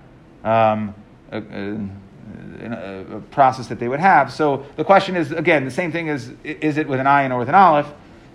um, 0.44 0.94
a, 1.32 1.38
a, 1.38 3.18
a, 3.18 3.22
process 3.32 3.68
that 3.68 3.80
they 3.80 3.88
would 3.88 4.00
have. 4.00 4.32
So 4.34 4.66
the 4.76 4.84
question 4.84 5.16
is, 5.16 5.32
again, 5.32 5.66
the 5.66 5.72
same 5.72 5.92
thing 5.92 6.08
is, 6.08 6.34
is 6.44 6.78
it 6.78 6.88
with 6.88 7.00
an 7.00 7.06
ayin 7.06 7.32
or 7.32 7.38
with 7.38 7.50
an 7.50 7.56
aleph? 7.56 7.92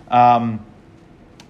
Um, 0.09 0.65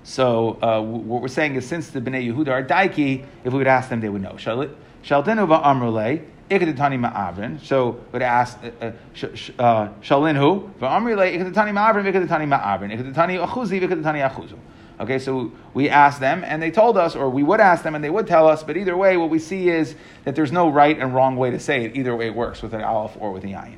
so 0.04 0.58
uh, 0.62 0.82
what 0.82 1.22
we're 1.22 1.28
saying 1.28 1.56
is, 1.56 1.68
since 1.68 1.90
the 1.90 2.02
Bnei 2.02 2.34
Yehuda 2.34 2.50
are 2.50 2.64
daiki, 2.64 3.26
if 3.44 3.54
we 3.54 3.60
would 3.60 3.68
ask 3.68 3.90
them, 3.90 4.02
they 4.02 4.10
would 4.10 4.22
know. 4.22 4.34
Shaldenu 4.34 4.78
va'amrulei 5.04 6.24
ikadetani 6.50 7.00
ma'avrin. 7.00 7.60
So 7.62 8.00
would 8.12 8.22
ask 8.22 8.58
uh, 8.64 8.86
uh, 8.86 9.90
shalinhu 10.02 10.70
va'amrulei 10.80 11.38
ikadetani 11.38 11.72
ma'avrin 11.72 12.06
ikadetani 12.06 12.48
ma'avrin 12.48 12.92
ikadetani 12.92 13.46
achuzi 13.46 13.80
ikadetani 13.80 14.30
achuzu. 14.30 14.58
Okay, 15.00 15.18
so 15.18 15.52
we 15.74 15.90
asked 15.90 16.20
them, 16.20 16.44
and 16.46 16.62
they 16.62 16.70
told 16.70 16.98
us, 16.98 17.16
or 17.16 17.30
we 17.30 17.42
would 17.42 17.60
ask 17.60 17.84
them, 17.84 17.96
and 17.96 18.04
they 18.04 18.10
would 18.10 18.28
tell 18.28 18.48
us. 18.48 18.64
But 18.64 18.78
either 18.78 18.96
way, 18.96 19.18
what 19.18 19.30
we 19.30 19.40
see 19.40 19.70
is 19.70 19.96
that 20.24 20.36
there's 20.36 20.52
no 20.52 20.70
right 20.70 20.98
and 20.98 21.16
wrong 21.16 21.36
way 21.36 21.50
to 21.52 21.60
say 21.60 21.86
it. 21.86 21.96
Either 21.96 22.16
way, 22.16 22.28
it 22.28 22.36
works 22.36 22.62
with 22.62 22.74
an 22.74 22.82
aleph 22.82 23.18
or 23.20 23.32
with 23.32 23.44
an 23.44 23.52
ayin. 23.52 23.78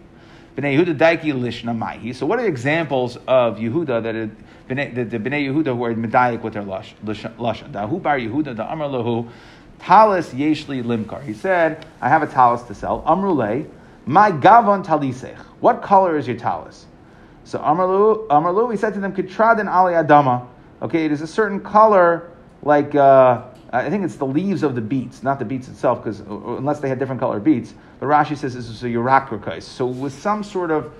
Bnei 0.57 0.77
Yehuda 0.77 0.97
daiki 0.97 1.33
lishna 1.33 1.77
maihi. 1.77 2.13
So 2.15 2.25
what 2.25 2.39
are 2.39 2.43
the 2.43 2.47
examples 2.47 3.17
of 3.27 3.57
Yehuda 3.57 4.03
that 4.03 4.15
are, 4.15 4.31
the, 4.67 5.03
the 5.03 5.19
Bnei 5.19 5.47
Yehuda 5.47 5.67
are 5.67 5.95
medayik 5.95 6.41
with 6.41 6.53
their 6.53 6.63
lashon? 6.63 7.71
Dahu 7.71 8.01
bar 8.01 8.19
Yehuda 8.19 8.55
da 8.55 8.71
amar 8.71 8.87
lahu 8.87 9.29
talis 9.79 10.29
yeshli 10.29 10.83
limkar. 10.83 11.23
He 11.23 11.33
said, 11.33 11.85
I 12.01 12.09
have 12.09 12.23
a 12.23 12.27
talis 12.27 12.61
to 12.63 12.75
sell. 12.75 13.01
Amrule, 13.03 13.69
my 14.05 14.31
gavon 14.31 14.85
talisech. 14.85 15.37
What 15.59 15.81
color 15.81 16.17
is 16.17 16.27
your 16.27 16.37
talis? 16.37 16.85
So 17.43 17.59
Amarlu, 17.59 18.27
Amarlu, 18.27 18.71
he 18.71 18.77
said 18.77 18.93
to 18.95 18.99
them, 18.99 19.13
Kitradin 19.13 19.71
ali 19.71 19.93
adama. 19.93 20.47
Okay, 20.81 21.05
it 21.05 21.11
is 21.11 21.21
a 21.21 21.27
certain 21.27 21.59
color, 21.59 22.31
like 22.61 22.95
uh, 22.95 23.43
I 23.71 23.89
think 23.89 24.03
it's 24.03 24.15
the 24.15 24.25
leaves 24.25 24.63
of 24.63 24.75
the 24.75 24.81
beets, 24.81 25.23
not 25.23 25.39
the 25.39 25.45
beets 25.45 25.67
itself, 25.67 26.03
because 26.03 26.19
unless 26.19 26.79
they 26.79 26.89
had 26.89 26.99
different 26.99 27.21
color 27.21 27.39
beets. 27.39 27.73
But 27.99 28.07
Rashi 28.07 28.37
says 28.37 28.53
this 28.53 28.67
is 28.67 28.83
a 28.83 28.87
Urakrakais. 28.87 29.63
So 29.63 29.85
with 29.85 30.13
some 30.13 30.43
sort 30.43 30.71
of 30.71 30.93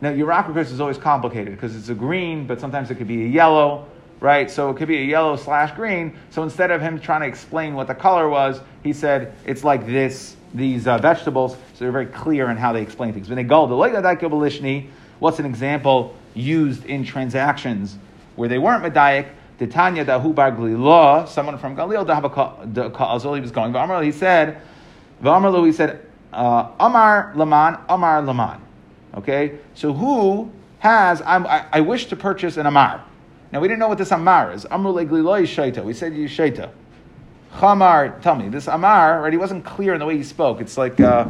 now 0.00 0.10
Urakrakais 0.10 0.72
is 0.72 0.80
always 0.80 0.98
complicated 0.98 1.54
because 1.54 1.76
it's 1.76 1.88
a 1.88 1.94
green, 1.94 2.46
but 2.46 2.60
sometimes 2.60 2.90
it 2.90 2.96
could 2.96 3.06
be 3.06 3.24
a 3.24 3.28
yellow, 3.28 3.86
right? 4.18 4.50
So 4.50 4.70
it 4.70 4.76
could 4.76 4.88
be 4.88 4.98
a 4.98 5.04
yellow 5.04 5.36
slash 5.36 5.74
green. 5.76 6.16
So 6.30 6.42
instead 6.42 6.72
of 6.72 6.80
him 6.80 6.98
trying 6.98 7.20
to 7.20 7.28
explain 7.28 7.74
what 7.74 7.86
the 7.86 7.94
color 7.94 8.28
was, 8.28 8.60
he 8.82 8.92
said 8.92 9.34
it's 9.44 9.62
like 9.64 9.86
this. 9.86 10.36
These 10.54 10.86
uh, 10.86 10.98
vegetables, 10.98 11.52
so 11.52 11.58
they're 11.78 11.92
very 11.92 12.04
clear 12.04 12.50
in 12.50 12.58
how 12.58 12.74
they 12.74 12.82
explain 12.82 13.14
things. 13.14 13.30
When 13.30 13.36
they 13.36 13.42
go 13.42 13.66
the 13.66 14.88
what's 15.18 15.38
an 15.38 15.46
example 15.46 16.14
used 16.34 16.84
in 16.84 17.04
transactions 17.04 17.96
where 18.36 18.48
they 18.48 18.58
weren't 18.58 18.82
medayik? 18.84 19.28
Titania 19.58 20.04
dahu 20.04 20.34
bar 20.34 20.50
Galila, 20.52 21.28
someone 21.28 21.56
from 21.58 21.76
Galil, 21.76 22.04
Azul, 23.14 23.34
he 23.34 23.40
was 23.40 23.50
going. 23.50 23.72
He 24.02 24.12
said, 24.12 24.60
he 25.22 25.72
said, 25.72 26.06
uh, 26.32 26.70
Amar 26.80 27.32
Laman, 27.36 27.78
Amar 27.88 28.22
Laman. 28.22 28.60
Okay, 29.14 29.58
so 29.74 29.92
who 29.92 30.50
has? 30.78 31.20
I, 31.22 31.66
I 31.70 31.80
wish 31.80 32.06
to 32.06 32.16
purchase 32.16 32.56
an 32.56 32.66
Amar. 32.66 33.04
Now 33.52 33.60
we 33.60 33.68
didn't 33.68 33.80
know 33.80 33.88
what 33.88 33.98
this 33.98 34.10
Amar 34.10 34.52
is. 34.52 34.66
Amar 34.70 34.92
legliloi 34.92 35.42
shaita. 35.42 35.84
We 35.84 35.92
said 35.92 36.14
you 36.14 36.28
shaita. 36.28 36.70
Chamar, 37.52 38.20
tell 38.22 38.34
me 38.34 38.48
this 38.48 38.66
Amar. 38.66 39.20
Right, 39.20 39.32
he 39.32 39.38
wasn't 39.38 39.64
clear 39.64 39.92
in 39.92 40.00
the 40.00 40.06
way 40.06 40.16
he 40.16 40.24
spoke. 40.24 40.60
It's 40.62 40.78
like, 40.78 40.98
uh, 40.98 41.26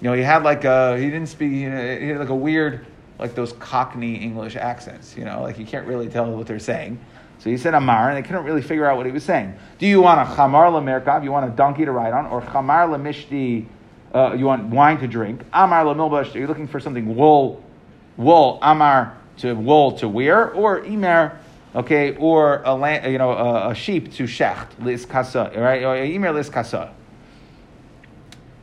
you 0.00 0.08
know, 0.08 0.12
he 0.12 0.22
had 0.22 0.42
like 0.42 0.64
a, 0.64 0.98
he 0.98 1.04
didn't 1.04 1.28
speak. 1.28 1.52
He 1.52 1.62
had 1.62 2.18
like 2.18 2.28
a 2.28 2.34
weird, 2.34 2.84
like 3.22 3.36
those 3.36 3.52
Cockney 3.54 4.16
English 4.16 4.56
accents. 4.56 5.16
You 5.16 5.24
know, 5.24 5.42
like 5.42 5.56
you 5.56 5.64
can't 5.64 5.86
really 5.86 6.08
tell 6.08 6.30
what 6.30 6.46
they're 6.46 6.58
saying. 6.58 6.98
So 7.38 7.50
he 7.50 7.56
said 7.56 7.72
Amar, 7.72 8.10
and 8.10 8.16
they 8.16 8.22
couldn't 8.26 8.44
really 8.44 8.62
figure 8.62 8.84
out 8.84 8.96
what 8.96 9.06
he 9.06 9.12
was 9.12 9.24
saying. 9.24 9.54
Do 9.78 9.86
you 9.86 10.02
want 10.02 10.20
a 10.20 10.34
chamar 10.34 10.70
lamerkav? 10.70 11.24
You 11.24 11.30
want 11.30 11.46
a 11.46 11.54
donkey 11.54 11.84
to 11.84 11.92
ride 11.92 12.12
on, 12.12 12.26
or 12.26 12.42
chamar 12.42 12.88
lamishti? 12.88 13.66
Uh, 14.12 14.34
you 14.34 14.44
want 14.44 14.64
wine 14.64 14.98
to 14.98 15.06
drink? 15.06 15.42
Amar 15.52 15.84
lamilbash. 15.84 16.34
You're 16.34 16.48
looking 16.48 16.66
for 16.66 16.80
something 16.80 17.16
wool, 17.16 17.62
wool. 18.16 18.58
Amar 18.60 19.16
to 19.38 19.54
wool 19.54 19.92
to 19.92 20.08
wear, 20.08 20.50
or 20.50 20.82
imer, 20.82 21.36
okay, 21.74 22.16
or 22.16 22.62
a 22.64 22.74
land, 22.74 23.10
you 23.10 23.18
know 23.18 23.30
a, 23.30 23.70
a 23.70 23.74
sheep 23.74 24.12
to 24.14 24.24
shecht 24.24 24.66
lis 24.80 25.06
kasa, 25.06 25.52
right? 25.56 25.82
Imer 25.82 26.34
lis 26.34 26.48
kasa. 26.48 26.92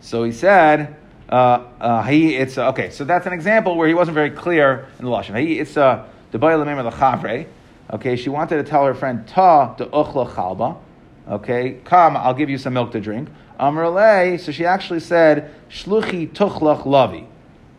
So 0.01 0.25
he 0.25 0.33
said. 0.33 0.97
Uh, 1.29 1.63
uh, 1.79 2.03
he, 2.03 2.35
it's 2.35 2.57
uh, 2.57 2.69
okay. 2.69 2.89
So 2.89 3.03
that's 3.03 3.27
an 3.27 3.33
example 3.33 3.77
where 3.77 3.87
he 3.87 3.93
wasn't 3.93 4.15
very 4.15 4.31
clear 4.31 4.87
in 4.97 5.05
the 5.05 5.11
lashon. 5.11 5.39
He, 5.39 5.59
it's 5.59 5.77
uh, 5.77 6.05
the 6.31 6.39
bayil 6.39 6.65
the 6.65 6.97
chavre. 6.97 7.47
Okay, 7.91 8.15
she 8.15 8.29
wanted 8.29 8.57
to 8.57 8.63
tell 8.63 8.85
her 8.85 8.93
friend, 8.93 9.27
Ta 9.27 9.73
de 9.75 9.85
uchla 9.85 10.29
chalba. 10.31 10.77
Okay, 11.27 11.79
come, 11.85 12.17
I'll 12.17 12.33
give 12.33 12.49
you 12.49 12.57
some 12.57 12.73
milk 12.73 12.91
to 12.91 12.99
drink. 12.99 13.29
Amrale, 13.59 14.39
so 14.39 14.51
she 14.51 14.65
actually 14.65 14.99
said, 14.99 15.53
Shluchi 15.69 16.31
tuchlach 16.31 16.83
lavi. 16.83 17.27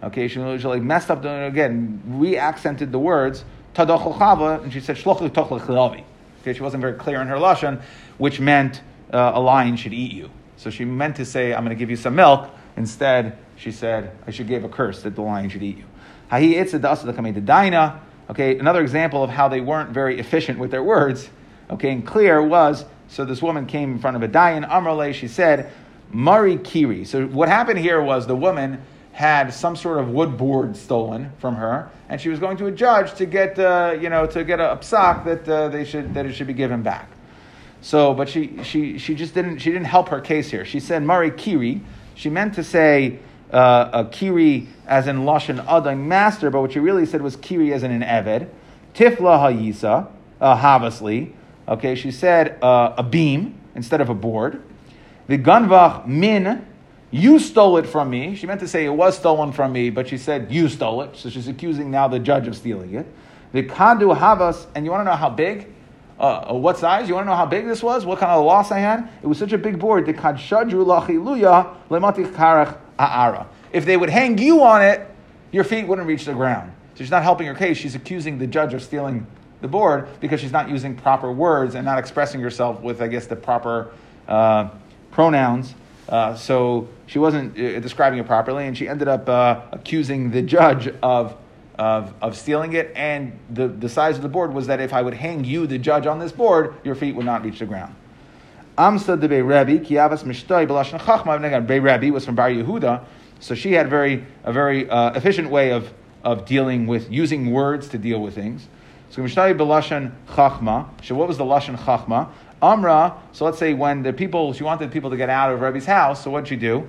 Okay, 0.03 0.29
she, 0.29 0.35
she 0.35 0.67
like 0.67 0.83
messed 0.83 1.11
up, 1.11 1.23
the, 1.23 1.47
again, 1.47 2.03
re-accented 2.07 2.93
the 2.93 2.99
words, 2.99 3.45
Ta 3.75 3.85
de 3.85 3.97
chava, 3.97 4.63
and 4.63 4.73
she 4.73 4.81
said, 4.81 4.97
Shluchi 4.97 5.31
tuchlach 5.31 5.67
lavi. 5.67 6.05
Okay, 6.43 6.55
she 6.55 6.63
wasn't 6.63 6.81
very 6.81 6.95
clear 6.95 7.21
in 7.21 7.29
her 7.29 7.37
lashon, 7.37 7.81
which 8.19 8.41
meant 8.41 8.83
uh, 9.13 9.33
a 9.35 9.41
lion 9.41 9.77
should 9.77 9.93
eat 9.93 10.13
you. 10.13 10.31
So 10.57 10.71
she 10.71 10.85
meant 10.85 11.17
to 11.17 11.25
say, 11.25 11.55
I'm 11.55 11.65
going 11.65 11.77
to 11.77 11.79
give 11.79 11.91
you 11.91 11.97
some 11.97 12.15
milk. 12.15 12.51
Instead, 12.81 13.37
she 13.57 13.71
said, 13.71 14.11
I 14.27 14.31
should 14.31 14.49
give 14.49 14.65
a 14.65 14.69
curse 14.71 15.03
that 15.03 15.15
the 15.15 15.21
lion 15.21 15.51
should 15.51 15.63
eat 15.63 15.77
you. 15.77 15.85
Hahi 16.33 16.55
itzad 16.55 17.35
the 17.35 17.41
dina. 17.43 18.01
Okay, 18.31 18.59
another 18.59 18.81
example 18.81 19.23
of 19.23 19.29
how 19.29 19.49
they 19.49 19.61
weren't 19.61 19.91
very 19.91 20.19
efficient 20.19 20.59
with 20.59 20.71
their 20.71 20.83
words, 20.83 21.29
okay, 21.69 21.91
and 21.93 22.07
clear 22.07 22.43
was 22.43 22.87
so 23.09 23.27
this 23.27 23.43
woman 23.43 23.67
came 23.67 23.93
in 23.93 23.99
front 23.99 24.17
of 24.17 24.23
a 24.23 24.29
dayan, 24.29 24.67
Amrale, 24.67 25.13
she 25.13 25.29
said, 25.29 25.71
Mari 26.11 26.57
Kiri. 26.57 27.05
So 27.05 27.27
what 27.27 27.51
happened 27.51 27.81
here 27.81 28.01
was 28.01 28.27
the 28.27 28.35
woman 28.35 28.81
had 29.13 29.53
some 29.53 29.77
sort 29.77 29.99
of 29.99 30.09
wood 30.09 30.39
board 30.39 30.75
stolen 30.75 31.33
from 31.37 31.57
her, 31.57 31.91
and 32.09 32.19
she 32.19 32.31
was 32.31 32.39
going 32.39 32.57
to 32.57 32.67
a 32.67 32.73
judge 32.73 33.13
to 33.17 33.27
get, 33.27 33.59
uh, 33.59 33.95
you 34.01 34.09
know, 34.09 34.25
to 34.25 34.43
get 34.43 34.59
a, 34.59 34.79
psak 34.81 35.27
that 35.27 35.47
uh, 35.47 35.69
they 35.69 35.85
should 35.85 36.15
that 36.15 36.25
it 36.25 36.33
should 36.33 36.47
be 36.47 36.55
given 36.55 36.83
back. 36.83 37.11
So, 37.83 38.15
but 38.15 38.27
she, 38.27 38.63
she, 38.63 38.97
she 38.97 39.15
just 39.15 39.35
didn't 39.35 39.59
she 39.59 39.71
didn't 39.71 39.87
help 39.87 40.09
her 40.09 40.21
case 40.23 40.51
here. 40.51 40.65
She 40.65 40.81
said 40.81 41.03
Mari 41.03 41.31
Kiri. 41.31 41.83
She 42.21 42.29
meant 42.29 42.53
to 42.57 42.63
say 42.63 43.19
uh, 43.51 43.89
a 43.95 44.05
kiri 44.05 44.69
as 44.87 45.07
in 45.07 45.21
lashon 45.21 45.67
adon 45.67 46.07
master, 46.07 46.51
but 46.51 46.61
what 46.61 46.73
she 46.73 46.79
really 46.79 47.07
said 47.07 47.23
was 47.23 47.35
kiri 47.35 47.73
as 47.73 47.83
in 47.83 47.91
an 47.91 48.03
eved. 48.03 48.47
Tifla 48.93 49.41
hayisa 49.41 50.11
uh, 50.39 50.57
havasli. 50.59 51.33
Okay, 51.67 51.95
she 51.95 52.11
said 52.11 52.63
uh, 52.63 52.93
a 52.99 53.03
beam 53.03 53.59
instead 53.75 54.03
of 54.03 54.11
a 54.11 54.15
board. 54.15 54.63
The 55.29 55.39
gunvach 55.39 56.07
min, 56.07 56.67
you 57.11 57.39
stole 57.39 57.79
it 57.79 57.87
from 57.87 58.11
me. 58.11 58.35
She 58.35 58.47
meant 58.47 58.61
to 58.61 58.69
say 58.69 58.85
it 58.85 58.91
was 58.91 59.17
stolen 59.17 59.51
from 59.51 59.73
me, 59.73 59.89
but 59.89 60.07
she 60.07 60.19
said 60.19 60.53
you 60.53 60.69
stole 60.69 61.01
it. 61.01 61.17
So 61.17 61.31
she's 61.31 61.49
accusing 61.49 61.91
now 61.91 62.07
the 62.07 62.19
judge 62.19 62.47
of 62.47 62.55
stealing 62.55 62.93
it. 62.93 63.07
The 63.53 63.63
kadu 63.63 64.15
havas, 64.15 64.67
and 64.75 64.85
you 64.85 64.91
want 64.91 65.07
to 65.07 65.11
know 65.11 65.17
how 65.17 65.31
big? 65.31 65.73
Uh, 66.21 66.53
what 66.53 66.77
size? 66.77 67.09
You 67.09 67.15
want 67.15 67.25
to 67.25 67.31
know 67.31 67.37
how 67.37 67.47
big 67.47 67.65
this 67.67 67.83
was? 67.83 68.05
What 68.05 68.19
kind 68.19 68.31
of 68.31 68.45
loss 68.45 68.71
I 68.71 68.79
had? 68.79 69.09
It 69.23 69.27
was 69.27 69.39
such 69.39 69.55
a 69.55 69.59
big 69.59 69.79
board. 69.79 70.07
If 73.73 73.85
they 73.87 73.97
would 73.97 74.11
hang 74.11 74.37
you 74.37 74.63
on 74.63 74.83
it, 74.83 75.09
your 75.51 75.65
feet 75.65 75.87
wouldn't 75.89 76.07
reach 76.07 76.27
the 76.27 76.35
ground. 76.35 76.73
So 76.95 76.99
she's 76.99 77.11
not 77.11 77.23
helping 77.23 77.47
her 77.47 77.55
case. 77.55 77.79
She's 77.79 77.95
accusing 77.95 78.39
the 78.39 78.47
judge 78.47 78.75
of 78.75 78.83
stealing 78.83 79.27
the 79.63 79.69
board 79.69 80.09
because 80.21 80.41
she's 80.41 80.53
not 80.53 80.69
using 80.69 80.95
proper 80.95 81.33
words 81.33 81.75
and 81.75 81.87
not 81.87 81.99
expressing 81.99 82.43
herself 82.43 82.83
with, 82.83 83.01
I 83.01 83.09
guess, 83.09 83.27
the 83.27 83.37
proper 83.37 83.91
uh, 84.29 84.69
pronouns. 85.13 85.75
Uh, 86.07 86.35
so 86.35 86.89
she 87.07 87.19
wasn't 87.19 87.59
uh, 87.59 87.81
describing 87.81 88.19
it 88.19 88.27
properly, 88.27 88.67
and 88.67 88.77
she 88.77 88.89
ended 88.89 89.09
up 89.09 89.29
uh, 89.29 89.63
accusing 89.73 90.31
the 90.31 90.43
judge 90.43 90.93
of, 91.03 91.35
of, 91.81 92.13
of 92.21 92.37
stealing 92.37 92.75
it. 92.75 92.93
And 92.95 93.39
the, 93.49 93.67
the 93.67 93.89
size 93.89 94.17
of 94.17 94.23
the 94.23 94.29
board 94.29 94.53
was 94.53 94.67
that 94.67 94.81
if 94.81 94.93
I 94.93 95.01
would 95.01 95.15
hang 95.15 95.45
you, 95.45 95.67
the 95.67 95.79
judge, 95.79 96.07
on 96.07 96.19
this 96.19 96.31
board, 96.31 96.75
your 96.85 96.95
feet 96.95 97.17
would 97.17 97.25
not 97.25 97.43
reach 97.43 97.59
the 97.59 97.67
ground. 97.67 97.97
Amsa 98.77 99.19
de 99.19 99.27
Bei 99.27 99.41
Rebbe, 99.41 99.83
Kiavas 99.85 100.23
Mishtoi, 100.23 100.67
Belashon 100.67 101.01
Chachma, 101.01 101.67
Bei 101.67 101.77
Rebbe 101.77 102.13
was 102.13 102.27
from 102.27 102.35
Bar 102.35 102.51
Yehuda, 102.51 103.05
so 103.41 103.55
she 103.55 103.73
had 103.73 103.89
very, 103.89 104.27
a 104.45 104.53
very 104.53 104.89
uh, 104.91 105.13
efficient 105.13 105.49
way 105.49 105.73
of, 105.73 105.91
of 106.23 106.45
dealing 106.45 106.87
with, 106.87 107.11
using 107.11 107.51
words 107.51 107.89
to 107.89 107.99
deal 107.99 108.21
with 108.21 108.35
things. 108.35 108.69
So 109.09 109.23
Mishnah 109.23 109.55
Belashan 109.55 110.13
Chachma. 110.29 110.87
So 111.03 111.15
what 111.15 111.29
was 111.29 111.39
the 111.39 111.45
Lashon 111.45 111.79
Chachma? 111.79 112.29
Amra, 112.63 113.17
so 113.33 113.47
let's 113.47 113.59
say 113.59 113.73
when 113.73 114.03
the 114.03 114.13
people, 114.13 114.53
she 114.53 114.65
wanted 114.65 114.93
people 114.93 115.09
to 115.09 115.17
get 115.17 115.31
out 115.31 115.51
of 115.51 115.63
Rebbe's 115.63 115.87
house, 115.87 116.23
so 116.23 116.31
what'd 116.31 116.47
she 116.47 116.57
do? 116.57 116.87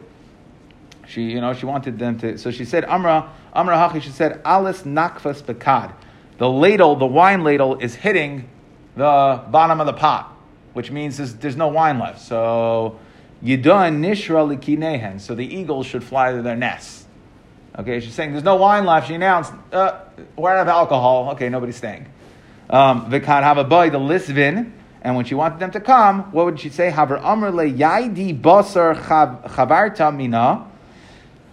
She, 1.07 1.23
you 1.31 1.41
know, 1.41 1.53
she 1.53 1.65
wanted 1.65 1.99
them 1.99 2.17
to, 2.19 2.37
so 2.37 2.51
she 2.51 2.65
said, 2.65 2.85
Amra, 2.85 3.31
Amra 3.53 3.75
Hachi, 3.75 4.01
she 4.01 4.11
said, 4.11 4.41
Alis 4.45 4.83
Nakfas 4.83 5.41
Bekad. 5.41 5.93
The 6.37 6.49
ladle, 6.49 6.95
the 6.95 7.05
wine 7.05 7.43
ladle, 7.43 7.77
is 7.77 7.95
hitting 7.95 8.49
the 8.95 9.43
bottom 9.49 9.79
of 9.79 9.87
the 9.87 9.93
pot, 9.93 10.35
which 10.73 10.91
means 10.91 11.17
there's, 11.17 11.35
there's 11.35 11.55
no 11.55 11.67
wine 11.67 11.99
left. 11.99 12.21
So, 12.21 12.99
Yidun 13.43 13.99
Nishra 13.99 14.55
Likinehen. 14.55 15.19
So 15.19 15.35
the 15.35 15.45
eagles 15.45 15.85
should 15.85 16.03
fly 16.03 16.31
to 16.33 16.41
their 16.41 16.55
nests. 16.55 17.05
Okay, 17.77 17.99
she's 17.99 18.13
saying 18.13 18.31
there's 18.31 18.43
no 18.43 18.55
wine 18.57 18.85
left. 18.85 19.07
She 19.07 19.15
announced, 19.15 19.53
uh, 19.71 20.01
we're 20.35 20.51
out 20.51 20.61
of 20.61 20.67
alcohol. 20.67 21.31
Okay, 21.31 21.49
nobody's 21.49 21.77
staying. 21.77 22.05
Um, 22.69 23.09
Vikan 23.09 23.43
have 23.43 23.57
a 23.57 23.63
boy, 23.63 23.89
the 23.89 23.99
lisvin. 23.99 24.71
And 25.01 25.15
when 25.15 25.25
she 25.25 25.33
wanted 25.33 25.59
them 25.59 25.71
to 25.71 25.79
come, 25.79 26.31
what 26.31 26.45
would 26.45 26.59
she 26.59 26.69
say? 26.69 26.91
Haver 26.91 27.17
amr 27.17 27.49
le 27.51 27.65
yaidi 27.65 28.39
basar 28.39 28.95
chavarta 28.95 30.15
mina. 30.15 30.67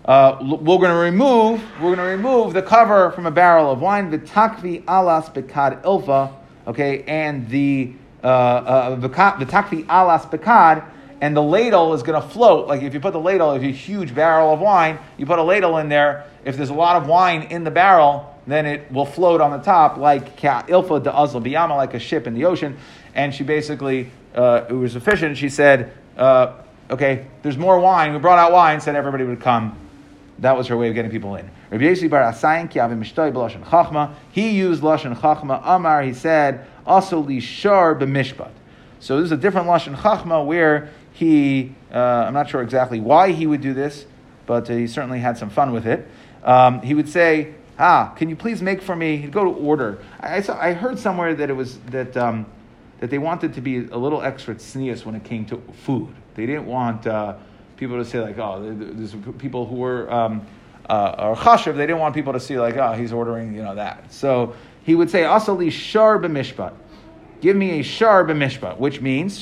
Uh, 0.08 0.38
we're 0.40 0.78
going 0.78 0.90
to 0.90 0.94
remove, 0.94 1.62
we're 1.82 1.94
going 1.94 1.98
to 1.98 2.02
remove 2.02 2.54
the 2.54 2.62
cover 2.62 3.10
from 3.10 3.26
a 3.26 3.30
barrel 3.30 3.70
of 3.70 3.82
wine. 3.82 4.10
V'takvi 4.10 4.82
alas 4.88 5.28
bekad 5.28 5.82
ilfa. 5.82 6.34
Okay, 6.66 7.02
and 7.02 7.46
the 7.50 7.92
uh, 8.24 8.26
uh, 8.26 8.96
v'takvi 8.96 9.84
alas 9.86 10.24
bekad 10.24 10.82
and 11.20 11.36
the 11.36 11.42
ladle 11.42 11.92
is 11.92 12.02
going 12.02 12.18
to 12.18 12.26
float. 12.26 12.68
Like 12.68 12.80
if 12.80 12.94
you 12.94 13.00
put 13.00 13.12
the 13.12 13.20
ladle, 13.20 13.52
if 13.52 13.62
you 13.62 13.68
a 13.68 13.72
huge 13.72 14.14
barrel 14.14 14.54
of 14.54 14.60
wine, 14.60 14.98
you 15.18 15.26
put 15.26 15.38
a 15.38 15.42
ladle 15.42 15.76
in 15.76 15.90
there. 15.90 16.24
If 16.42 16.56
there's 16.56 16.70
a 16.70 16.74
lot 16.74 16.96
of 16.96 17.06
wine 17.06 17.42
in 17.42 17.64
the 17.64 17.70
barrel, 17.70 18.34
then 18.46 18.64
it 18.64 18.90
will 18.90 19.04
float 19.04 19.42
on 19.42 19.50
the 19.50 19.58
top 19.58 19.98
like 19.98 20.40
ilfa 20.40 21.02
de 21.02 21.10
azal 21.10 21.44
biyama, 21.44 21.76
like 21.76 21.92
a 21.92 21.98
ship 21.98 22.26
in 22.26 22.32
the 22.32 22.46
ocean. 22.46 22.78
And 23.14 23.34
she 23.34 23.44
basically, 23.44 24.10
uh, 24.34 24.64
it 24.70 24.72
was 24.72 24.96
efficient. 24.96 25.36
She 25.36 25.50
said, 25.50 25.92
uh, 26.16 26.54
"Okay, 26.90 27.26
there's 27.42 27.58
more 27.58 27.78
wine. 27.78 28.14
We 28.14 28.18
brought 28.20 28.38
out 28.38 28.52
wine. 28.52 28.80
Said 28.80 28.96
everybody 28.96 29.24
would 29.24 29.40
come." 29.40 29.76
That 30.40 30.56
was 30.56 30.68
her 30.68 30.76
way 30.76 30.88
of 30.88 30.94
getting 30.94 31.10
people 31.10 31.34
in. 31.34 31.50
He 31.70 31.76
used 31.78 32.02
lashon 32.02 32.68
chachma. 35.18 35.60
Amar. 35.64 36.02
He 36.02 36.14
said 36.14 36.66
also 36.86 37.22
lishar 37.22 37.98
b'mishpat. 37.98 38.50
So 39.00 39.16
this 39.16 39.26
is 39.26 39.32
a 39.32 39.36
different 39.36 39.66
lashon 39.66 39.96
chachma 39.96 40.46
where 40.46 40.90
he, 41.12 41.74
uh, 41.92 41.98
I'm 41.98 42.34
not 42.34 42.48
sure 42.48 42.62
exactly 42.62 43.00
why 43.00 43.32
he 43.32 43.46
would 43.46 43.60
do 43.60 43.74
this, 43.74 44.06
but 44.46 44.68
he 44.68 44.86
certainly 44.86 45.18
had 45.18 45.36
some 45.36 45.50
fun 45.50 45.72
with 45.72 45.86
it. 45.86 46.06
Um, 46.44 46.80
he 46.82 46.94
would 46.94 47.08
say, 47.08 47.54
"Ah, 47.78 48.12
can 48.16 48.28
you 48.28 48.36
please 48.36 48.62
make 48.62 48.80
for 48.80 48.94
me?" 48.94 49.16
He'd 49.16 49.32
go 49.32 49.42
to 49.44 49.50
order. 49.50 49.98
I, 50.20 50.36
I, 50.36 50.40
saw, 50.40 50.56
I 50.60 50.72
heard 50.72 50.98
somewhere 50.98 51.34
that 51.34 51.50
it 51.50 51.54
was 51.54 51.78
that 51.90 52.16
um, 52.16 52.46
that 53.00 53.10
they 53.10 53.18
wanted 53.18 53.54
to 53.54 53.60
be 53.60 53.78
a 53.78 53.96
little 53.96 54.22
extra 54.22 54.54
tznius 54.54 55.04
when 55.04 55.16
it 55.16 55.24
came 55.24 55.44
to 55.46 55.60
food. 55.84 56.14
They 56.34 56.46
didn't 56.46 56.66
want 56.66 57.06
uh, 57.06 57.34
people 57.78 57.96
to 57.96 58.04
say 58.04 58.20
like, 58.20 58.38
"Oh, 58.38 58.62
there's 58.62 59.14
people 59.38 59.66
who 59.66 59.76
were." 59.76 60.12
Um, 60.12 60.46
uh, 60.88 61.34
chashiv, 61.34 61.76
they 61.76 61.86
didn't 61.86 61.98
want 61.98 62.14
people 62.14 62.32
to 62.32 62.40
see 62.40 62.58
like, 62.58 62.74
oh, 62.78 62.94
he's 62.94 63.12
ordering, 63.12 63.54
you 63.54 63.62
know, 63.62 63.74
that. 63.74 64.10
So 64.10 64.54
he 64.84 64.94
would 64.94 65.10
say, 65.10 65.20
asali 65.20 65.70
shar 65.70 66.18
b'mishpat 66.18 66.72
give 67.40 67.56
me 67.56 67.80
a 67.80 67.82
shar 67.82 68.24
b'mishpat, 68.24 68.78
which 68.78 69.00
means, 69.00 69.38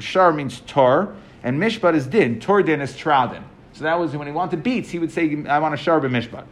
shar 0.00 0.32
means 0.32 0.60
tor, 0.66 1.16
and 1.42 1.60
mishpat 1.60 1.94
is 1.94 2.06
din. 2.06 2.40
Tor 2.40 2.62
din 2.62 2.80
is 2.80 2.96
traudin. 2.96 3.44
So 3.72 3.84
that 3.84 3.98
was 3.98 4.16
when 4.16 4.26
he 4.26 4.32
wanted 4.32 4.62
beats, 4.62 4.90
he 4.90 4.98
would 4.98 5.12
say, 5.12 5.44
I 5.46 5.58
want 5.58 5.74
a 5.74 5.76
shar 5.76 6.00
b'mishpat. 6.00 6.44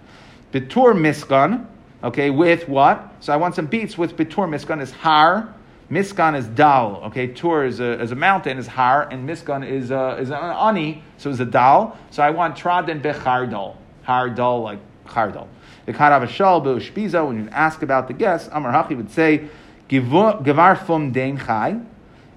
Bitur 0.52 0.94
miskan, 0.94 1.66
okay, 2.04 2.30
with 2.30 2.68
what? 2.68 3.14
So 3.20 3.32
I 3.32 3.36
want 3.36 3.54
some 3.54 3.66
beats 3.66 3.98
with 3.98 4.16
bitur 4.16 4.48
miskan 4.48 4.80
is 4.80 4.92
har, 4.92 5.52
miskan 5.90 6.36
is 6.36 6.46
dal, 6.46 7.02
okay, 7.04 7.28
tur 7.28 7.64
is 7.64 7.80
a, 7.80 8.00
is 8.00 8.12
a 8.12 8.16
mountain, 8.16 8.58
is 8.58 8.66
har, 8.66 9.08
and 9.10 9.28
miskan 9.28 9.66
is, 9.66 9.90
a, 9.90 10.16
is 10.20 10.30
an 10.30 10.36
ani, 10.36 11.02
so 11.16 11.30
it's 11.30 11.40
a 11.40 11.44
dal. 11.44 11.96
So 12.10 12.22
I 12.22 12.30
want 12.30 12.56
traudin 12.56 13.00
bechardal, 13.00 13.76
har 14.02 14.30
dal, 14.30 14.62
like 14.62 14.78
chardal. 15.06 15.46
The 15.86 15.92
karav 15.92 16.28
shal 16.28 16.60
be'ushpiza, 16.60 17.26
when 17.26 17.44
you 17.44 17.48
ask 17.50 17.82
about 17.82 18.08
the 18.08 18.14
guest, 18.14 18.50
Amar 18.52 18.72
Hachi 18.72 18.96
would 18.96 19.10
say, 19.10 19.48
Gevar 19.88 20.84
fum 20.84 21.12
dein 21.12 21.38
chai 21.38 21.80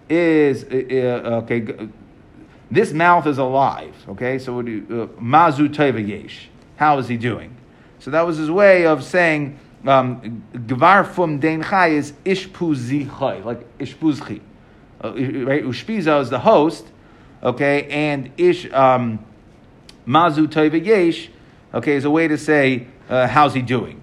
is 0.07 0.63
uh, 0.65 1.41
okay. 1.43 1.89
This 2.71 2.93
mouth 2.93 3.25
is 3.25 3.39
alive. 3.39 3.95
Okay, 4.09 4.37
so 4.37 4.59
uh, 4.59 4.63
mazu 4.63 6.07
yesh. 6.07 6.49
How 6.75 6.99
is 6.99 7.07
he 7.07 7.17
doing? 7.17 7.55
So 7.97 8.11
that 8.11 8.21
was 8.21 8.37
his 8.37 8.51
way 8.51 8.85
of 8.85 9.03
saying 9.03 9.57
um, 9.85 10.43
Gevar 10.53 11.07
fum 11.07 11.39
dein 11.39 11.63
chai 11.63 11.89
is 11.89 12.11
ishpuzi 12.25 13.09
chai, 13.19 13.39
like 13.39 13.77
ishpuzchi. 13.77 14.41
Uh, 15.03 15.13
right, 15.13 15.63
ushpiza 15.63 16.21
is 16.21 16.29
the 16.29 16.39
host. 16.39 16.85
Okay, 17.41 17.87
and 17.87 18.31
ish 18.37 18.69
um, 18.71 19.19
mazu 20.05 20.47
teva 20.47 20.83
yesh. 20.83 21.29
Okay, 21.73 21.95
is 21.95 22.05
a 22.05 22.09
way 22.09 22.27
to 22.27 22.37
say 22.37 22.87
uh, 23.09 23.27
how's 23.27 23.53
he 23.53 23.61
doing. 23.61 24.01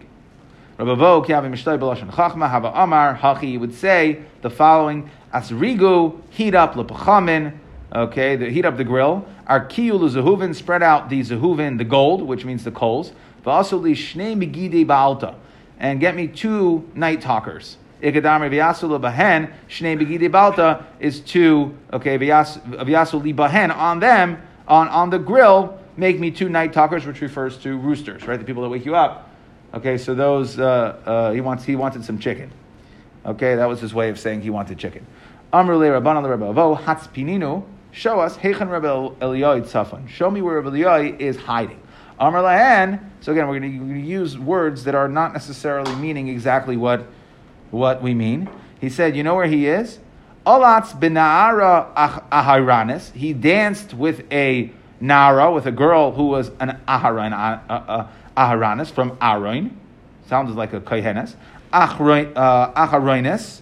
Rabavo 0.78 1.24
Kiavi 1.24 1.50
Mishtay 1.50 1.78
Belashon 1.78 2.10
Chachma 2.10 2.50
Hava 2.50 2.70
Amar 2.74 3.16
Hachi 3.16 3.58
would 3.58 3.74
say 3.74 4.20
the 4.42 4.50
following: 4.50 5.10
Asrigu 5.32 6.20
heat 6.30 6.54
up 6.54 6.74
lepachamin. 6.74 7.58
Okay, 7.94 8.36
the, 8.36 8.50
heat 8.50 8.64
up 8.64 8.76
the 8.76 8.84
grill. 8.84 9.26
Arkiyul 9.48 10.10
zehuvin 10.10 10.54
spread 10.54 10.82
out 10.82 11.08
the 11.08 11.20
zehuvin, 11.20 11.78
the 11.78 11.84
gold, 11.84 12.22
which 12.22 12.44
means 12.44 12.64
the 12.64 12.70
coals. 12.70 13.12
Also 13.46 13.76
li 13.76 13.94
shnei 13.94 14.34
migide 14.36 14.84
baalta, 14.84 15.36
and 15.78 16.00
get 16.00 16.14
me 16.14 16.26
two 16.26 16.88
night 16.94 17.20
talkers. 17.20 17.76
Ikadam 18.02 18.50
v'yasu 18.50 18.88
lebahen 18.98 19.52
shnei 19.68 19.98
migide 19.98 20.30
baalta 20.30 20.84
is 21.00 21.20
two. 21.20 21.76
Okay, 21.92 22.18
v'yasu 22.18 23.22
li 23.22 23.32
bahen 23.32 23.74
on 23.74 24.00
them 24.00 24.40
on 24.68 24.88
on 24.88 25.10
the 25.10 25.18
grill. 25.18 25.78
Make 25.96 26.20
me 26.20 26.30
two 26.30 26.50
night 26.50 26.74
talkers, 26.74 27.06
which 27.06 27.22
refers 27.22 27.56
to 27.58 27.76
roosters, 27.78 28.26
right? 28.26 28.38
The 28.38 28.44
people 28.44 28.62
that 28.64 28.68
wake 28.68 28.84
you 28.84 28.94
up. 28.94 29.30
Okay, 29.72 29.96
so 29.96 30.14
those 30.14 30.58
uh, 30.58 30.64
uh, 31.06 31.32
he 31.32 31.40
wants 31.40 31.64
he 31.64 31.74
wanted 31.74 32.04
some 32.04 32.18
chicken. 32.18 32.50
Okay, 33.24 33.56
that 33.56 33.66
was 33.66 33.80
his 33.80 33.94
way 33.94 34.10
of 34.10 34.18
saying 34.18 34.42
he 34.42 34.50
wanted 34.50 34.78
chicken. 34.78 35.06
Amrule 35.52 36.00
Rabban 36.00 36.16
al 36.16 36.22
Rebbe 36.22 36.44
Avo 36.44 36.78
Hatzpininu. 36.78 37.64
Show 37.92 38.20
us 38.20 38.36
Heichan 38.36 38.70
Rebbe 38.70 39.16
Eliyai 39.20 39.62
Tzafan. 39.62 40.08
Show 40.08 40.30
me 40.30 40.42
where 40.42 40.60
Rebbe 40.60 40.70
Eliyai 40.70 41.18
is 41.18 41.36
hiding. 41.36 41.80
Amr 42.18 42.40
lahen. 42.40 43.00
So 43.20 43.32
again, 43.32 43.48
we're 43.48 43.58
going 43.58 43.92
to 43.94 44.00
use 44.00 44.38
words 44.38 44.84
that 44.84 44.94
are 44.94 45.08
not 45.08 45.32
necessarily 45.32 45.94
meaning 45.96 46.28
exactly 46.28 46.76
what 46.76 47.06
what 47.70 48.00
we 48.02 48.14
mean. 48.14 48.48
He 48.80 48.88
said, 48.88 49.16
"You 49.16 49.22
know 49.22 49.34
where 49.34 49.46
he 49.46 49.66
is? 49.66 49.98
Alatz 50.46 50.98
binara 50.98 51.92
ahiranis. 52.30 53.12
He 53.12 53.32
danced 53.32 53.92
with 53.92 54.22
a 54.32 54.70
nara, 55.00 55.50
with 55.52 55.66
a 55.66 55.72
girl 55.72 56.12
who 56.12 56.26
was 56.26 56.52
an 56.60 56.80
aharan, 56.86 57.32
aharanis 58.36 58.92
from 58.92 59.16
Aroin. 59.16 59.70
Sounds 60.28 60.54
like 60.54 60.72
a 60.72 60.80
kohenes. 60.80 61.34
Aharoines. 61.72 63.60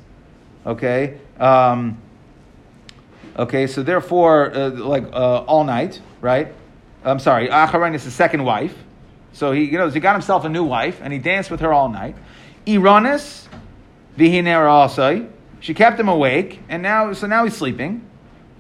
Okay. 0.67 1.19
Um, 1.41 2.01
okay. 3.39 3.67
So 3.67 3.83
therefore, 3.83 4.55
uh, 4.55 4.71
like 4.71 5.05
uh, 5.13 5.45
all 5.45 5.65
night, 5.65 6.01
right? 6.21 6.55
I'm 7.05 7.19
sorry. 7.19 7.49
Aharoin 7.49 7.95
is 7.95 8.05
his 8.05 8.15
second 8.15 8.45
wife. 8.45 8.75
So 9.33 9.53
he, 9.53 9.65
you 9.65 9.79
know, 9.79 9.91
he 9.91 10.01
got 10.01 10.15
himself 10.15 10.45
a 10.45 10.49
new 10.49 10.65
wife, 10.65 11.01
and 11.03 11.13
he 11.13 11.19
danced 11.19 11.51
with 11.51 11.61
her 11.61 11.73
all 11.73 11.89
night. 11.89 12.17
Iranis, 12.67 13.47
vihiner 14.17 14.69
also. 14.69 15.29
She 15.61 15.75
kept 15.75 15.99
him 15.99 16.09
awake, 16.09 16.61
and 16.69 16.83
now, 16.83 17.13
so 17.13 17.27
now 17.27 17.45
he's 17.45 17.57
sleeping. 17.57 18.09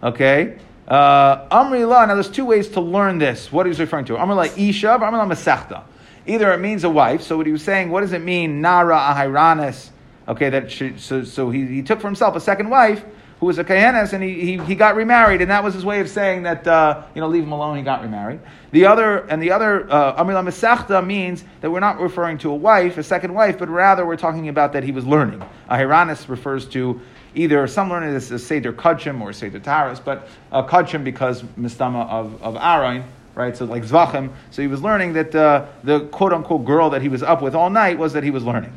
Okay. 0.03 0.59
Uh, 0.87 1.49
Amrila, 1.49 2.09
now 2.09 2.15
there's 2.15 2.31
two 2.31 2.45
ways 2.45 2.69
to 2.71 2.81
learn 2.81 3.19
this, 3.19 3.51
what 3.51 3.67
he's 3.67 3.81
referring 3.81 4.05
to. 4.07 4.15
Amrila 4.15 4.47
Isha, 4.59 4.99
Amrila 5.01 5.27
Masechta. 5.31 5.85
Either 6.27 6.53
it 6.53 6.59
means 6.59 6.85
a 6.85 6.91
wife, 6.91 7.23
so 7.23 7.37
what 7.37 7.47
he 7.47 7.53
was 7.53 7.63
saying, 7.63 7.91
what 7.91 8.01
does 8.01 8.13
it 8.13 8.23
mean, 8.23 8.61
Nara 8.61 8.97
Ahiranis? 8.97 9.91
Okay, 10.27 10.51
that 10.51 10.71
she, 10.71 10.97
so, 10.99 11.23
so 11.25 11.51
he, 11.51 11.67
he 11.67 11.83
took 11.83 12.01
for 12.01 12.09
himself 12.09 12.35
a 12.37 12.41
second 12.41 12.71
wife 12.71 13.05
who 13.45 13.49
was 13.49 13.59
a 13.59 13.65
Kayanis, 13.65 14.15
and 14.15 14.25
he, 14.25 14.41
he, 14.41 14.65
he 14.65 14.75
got 14.75 14.97
remarried, 14.97 15.43
and 15.43 15.51
that 15.51 15.63
was 15.63 15.75
his 15.75 15.85
way 15.85 16.01
of 16.01 16.09
saying 16.09 16.45
that, 16.45 16.67
uh, 16.67 17.03
you 17.15 17.21
know, 17.21 17.29
leave 17.29 17.43
him 17.43 17.53
alone, 17.53 17.77
he 17.77 17.83
got 17.83 18.01
remarried. 18.01 18.41
The 18.71 18.87
other, 18.87 19.19
and 19.19 19.43
the 19.43 19.51
other, 19.51 19.87
uh, 19.93 20.25
Masechta 20.25 21.07
means 21.07 21.45
that 21.61 21.71
we're 21.71 21.81
not 21.81 22.01
referring 22.01 22.39
to 22.39 22.51
a 22.51 22.55
wife, 22.55 22.97
a 22.97 23.03
second 23.03 23.35
wife, 23.35 23.59
but 23.59 23.69
rather 23.69 24.07
we're 24.07 24.17
talking 24.17 24.49
about 24.49 24.73
that 24.73 24.83
he 24.83 24.93
was 24.93 25.05
learning. 25.05 25.45
Ahiranis 25.71 26.27
refers 26.31 26.67
to 26.69 27.03
either 27.35 27.67
some 27.67 27.91
learn 27.91 28.05
it 28.05 28.15
as 28.15 28.31
a 28.31 28.39
Seder 28.39 28.73
Kudshim 28.73 29.21
or 29.21 29.35
Seder 29.35 29.61
Taras, 29.61 30.01
but 30.01 30.27
uh, 30.51 30.67
Kudshim 30.67 31.05
because 31.05 31.43
Mistama 31.43 32.09
of, 32.09 32.43
of 32.43 32.57
Aaron, 32.57 33.05
right? 33.35 33.55
So 33.55 33.67
like 33.67 33.83
Zvachim. 33.83 34.33
So 34.53 34.63
he 34.63 34.69
was 34.69 34.81
learning 34.81 35.13
that 35.13 35.35
uh, 35.35 35.67
the 35.83 36.07
quote 36.07 36.33
unquote 36.33 36.65
girl 36.65 36.89
that 36.89 37.03
he 37.03 37.11
was 37.11 37.23
up 37.23 37.43
with 37.43 37.55
all 37.55 37.69
night 37.69 37.99
was 37.99 38.15
that 38.15 38.25
he 38.25 38.31
was 38.31 38.43
learning. 38.43 38.73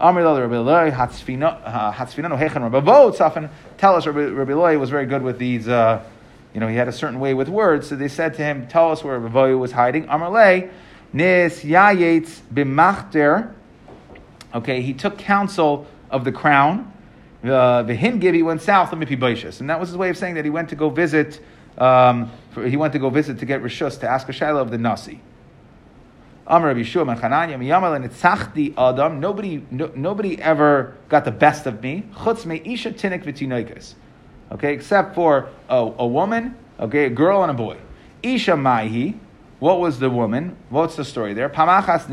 Tell 0.00 0.18
us, 3.96 4.06
Rabbi 4.06 4.54
Loi 4.54 4.78
was 4.78 4.90
very 4.90 5.06
good 5.06 5.22
with 5.22 5.38
these, 5.38 5.68
uh, 5.68 6.04
you 6.54 6.60
know, 6.60 6.68
he 6.68 6.76
had 6.76 6.88
a 6.88 6.92
certain 6.92 7.20
way 7.20 7.34
with 7.34 7.48
words. 7.48 7.88
So 7.88 7.96
they 7.96 8.08
said 8.08 8.34
to 8.34 8.42
him, 8.42 8.68
Tell 8.68 8.90
us 8.90 9.04
where 9.04 9.18
Rabbi 9.18 9.54
was 9.54 9.72
hiding. 9.72 10.06
Amarle, 10.06 10.70
Nis 11.12 11.62
Yayetz 11.62 12.40
b'machter. 12.52 13.52
Okay, 14.54 14.82
he 14.82 14.94
took 14.94 15.18
counsel 15.18 15.86
of 16.10 16.24
the 16.24 16.32
crown 16.32 16.90
uh, 17.44 17.82
the 17.82 17.94
him 17.94 18.18
give 18.18 18.34
he 18.34 18.42
went 18.42 18.62
south 18.62 18.90
Mipibaishas. 18.90 19.60
And 19.60 19.70
that 19.70 19.80
was 19.80 19.88
his 19.88 19.96
way 19.96 20.10
of 20.10 20.16
saying 20.16 20.34
that 20.34 20.44
he 20.44 20.50
went 20.50 20.70
to 20.70 20.76
go 20.76 20.90
visit, 20.90 21.40
um, 21.78 22.30
he 22.54 22.76
went 22.76 22.92
to 22.92 22.98
go 22.98 23.10
visit 23.10 23.38
to 23.38 23.46
get 23.46 23.62
Rishus, 23.62 24.00
to 24.00 24.08
ask 24.08 24.28
a 24.28 24.32
Shiloh 24.32 24.60
of 24.60 24.70
the 24.70 24.78
Nasi. 24.78 25.20
Nobody, 29.20 29.66
no, 29.70 29.92
nobody 29.94 30.42
ever 30.42 30.96
got 31.08 31.24
the 31.24 31.30
best 31.30 31.66
of 31.66 31.80
me. 31.82 32.04
Okay, 34.52 34.74
except 34.74 35.14
for 35.14 35.48
a, 35.68 35.76
a 35.76 36.06
woman, 36.06 36.56
okay, 36.80 37.04
a 37.04 37.10
girl 37.10 37.42
and 37.42 37.52
a 37.52 37.54
boy. 37.54 37.76
Isha 38.22 38.52
Maihi, 38.52 39.14
what 39.60 39.78
was 39.78 40.00
the 40.00 40.10
woman? 40.10 40.56
What's 40.70 40.96
the 40.96 41.04
story 41.04 41.34
there? 41.34 41.48
Pamachas 41.48 42.08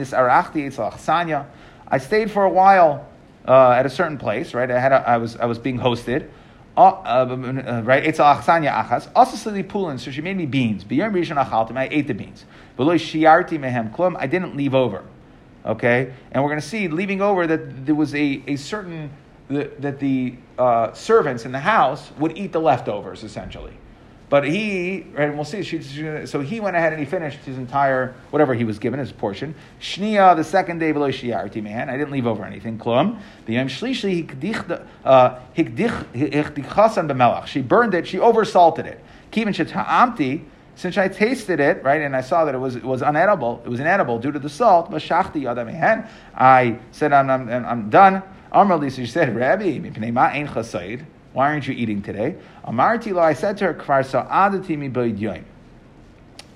I 1.89 1.97
stayed 1.97 2.30
for 2.30 2.43
a 2.43 2.50
while 2.50 3.08
uh, 3.47 3.71
at 3.71 3.86
a 3.86 3.89
certain 3.89 4.17
place, 4.17 4.54
right? 4.54 4.69
I 4.69 4.80
had 4.80 4.91
a, 4.91 5.10
I 5.10 5.17
was 5.17 5.36
I 5.38 5.45
was 5.45 5.58
being 5.58 5.80
hosted. 5.80 6.30
Uh, 6.78 6.90
uh, 6.92 7.82
right? 7.84 8.06
It's 8.06 8.20
achsanya 8.20 8.72
achas. 8.86 9.10
Also, 9.16 9.36
slightly 9.36 9.63
pulin. 9.63 10.00
So 10.00 10.12
she 10.12 10.22
made 10.22 10.38
me 10.38 10.46
beans. 10.46 10.84
B'yom 10.84 11.12
rishon 11.12 11.44
achaltim. 11.44 11.76
I 11.76 11.88
ate 11.92 12.08
the 12.08 12.13
beans. 12.13 12.46
Below 12.76 12.96
shiarti 12.96 13.60
mehem 13.60 13.94
klum. 13.94 14.16
I 14.18 14.28
didn't 14.28 14.56
leave 14.56 14.76
over. 14.76 15.04
Okay, 15.66 16.13
and 16.32 16.44
we're 16.44 16.50
going 16.50 16.62
to 16.62 16.68
see 16.68 16.88
leaving 16.88 17.22
over 17.22 17.46
that 17.48 17.86
there 17.86 17.96
was 17.96 18.13
a, 18.16 18.42
a 18.48 18.56
certain 18.56 19.10
that 19.50 20.00
the 20.00 20.36
uh, 20.58 20.94
servants 20.94 21.46
in 21.46 21.52
the 21.52 21.60
house 21.60 22.12
would 22.20 22.38
eat 22.38 22.52
the 22.52 22.60
leftovers 22.60 23.24
essentially. 23.24 23.74
But 24.30 24.44
he, 24.44 25.06
and 25.16 25.36
we'll 25.36 25.46
see, 25.46 25.63
she, 25.63 25.82
she, 25.82 26.26
so 26.26 26.42
he 26.42 26.60
went 26.60 26.76
ahead 26.76 26.92
and 26.92 27.00
he 27.00 27.06
finished 27.06 27.40
his 27.40 27.58
entire, 27.58 28.13
whatever 28.30 28.54
he 28.54 28.66
was 28.66 28.78
given, 28.78 29.00
his 29.00 29.13
portion. 29.13 29.56
Shnia, 29.80 30.36
the 30.36 30.44
second 30.44 30.80
day 30.80 30.92
below 30.92 31.10
Shiarti, 31.10 31.63
man, 31.63 31.90
I 31.90 31.96
didn't 31.96 32.12
leave 32.12 32.28
over 32.28 32.44
anything. 32.44 32.78
Klum. 32.78 33.20
The 33.46 33.58
uh, 33.58 33.62
Yom 33.62 33.70
Shlishi, 33.70 34.28
hikdichasan 35.56 37.08
b'melach. 37.10 37.48
She 37.48 37.62
burned 37.62 37.94
it, 37.94 38.06
she 38.06 38.18
oversalted 38.18 38.86
it. 38.86 39.02
Kivin 39.32 39.56
sheta'amti, 39.56 40.44
since 40.76 40.98
I 40.98 41.08
tasted 41.08 41.62
it, 41.62 41.82
right, 41.84 42.02
and 42.02 42.13
I 42.13 42.22
saw 42.22 42.44
that 42.44 42.54
it 42.54 42.60
was, 42.60 42.76
it 42.76 42.84
was 42.84 43.02
unedible, 43.02 43.66
it 43.66 43.70
was 43.70 43.80
inedible 43.80 44.20
due 44.20 44.34
to 44.34 44.40
the 44.40 44.50
salt, 44.50 44.92
Mashachti 44.92 45.44
yadam 45.44 46.08
I 46.36 46.80
said, 46.92 47.13
I'm, 47.13 47.30
I'm, 47.30 47.50
I'm 47.50 47.90
done. 47.90 48.22
Amr 48.52 48.90
she 48.90 49.06
said, 49.06 49.34
Rabbi, 49.34 49.80
ma 50.12 50.26
ein 50.26 50.48
chasayid. 50.50 51.06
Why 51.38 51.52
aren't 51.52 51.67
you 51.67 51.76
eating 51.76 52.02
today? 52.02 52.36
Amarti 52.65 53.13
lo, 53.13 53.21
I 53.21 53.34
said 53.34 53.58
to 53.58 53.65
her, 53.65 53.73
Kvar 53.76 54.04
sa'adati 54.04 54.76
mi. 54.76 55.43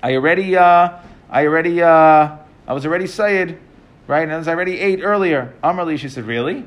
I 0.02 0.16
already, 0.16 0.56
uh, 0.56 0.98
I 1.30 1.46
already, 1.46 1.80
uh, 1.80 2.36
I 2.66 2.72
was 2.72 2.84
already 2.84 3.06
sayed, 3.06 3.60
right? 4.08 4.24
And 4.24 4.32
as 4.32 4.48
I 4.48 4.54
already 4.54 4.80
ate 4.80 5.04
earlier. 5.04 5.54
Amarli, 5.62 5.96
she 6.00 6.08
said, 6.08 6.24
really? 6.24 6.64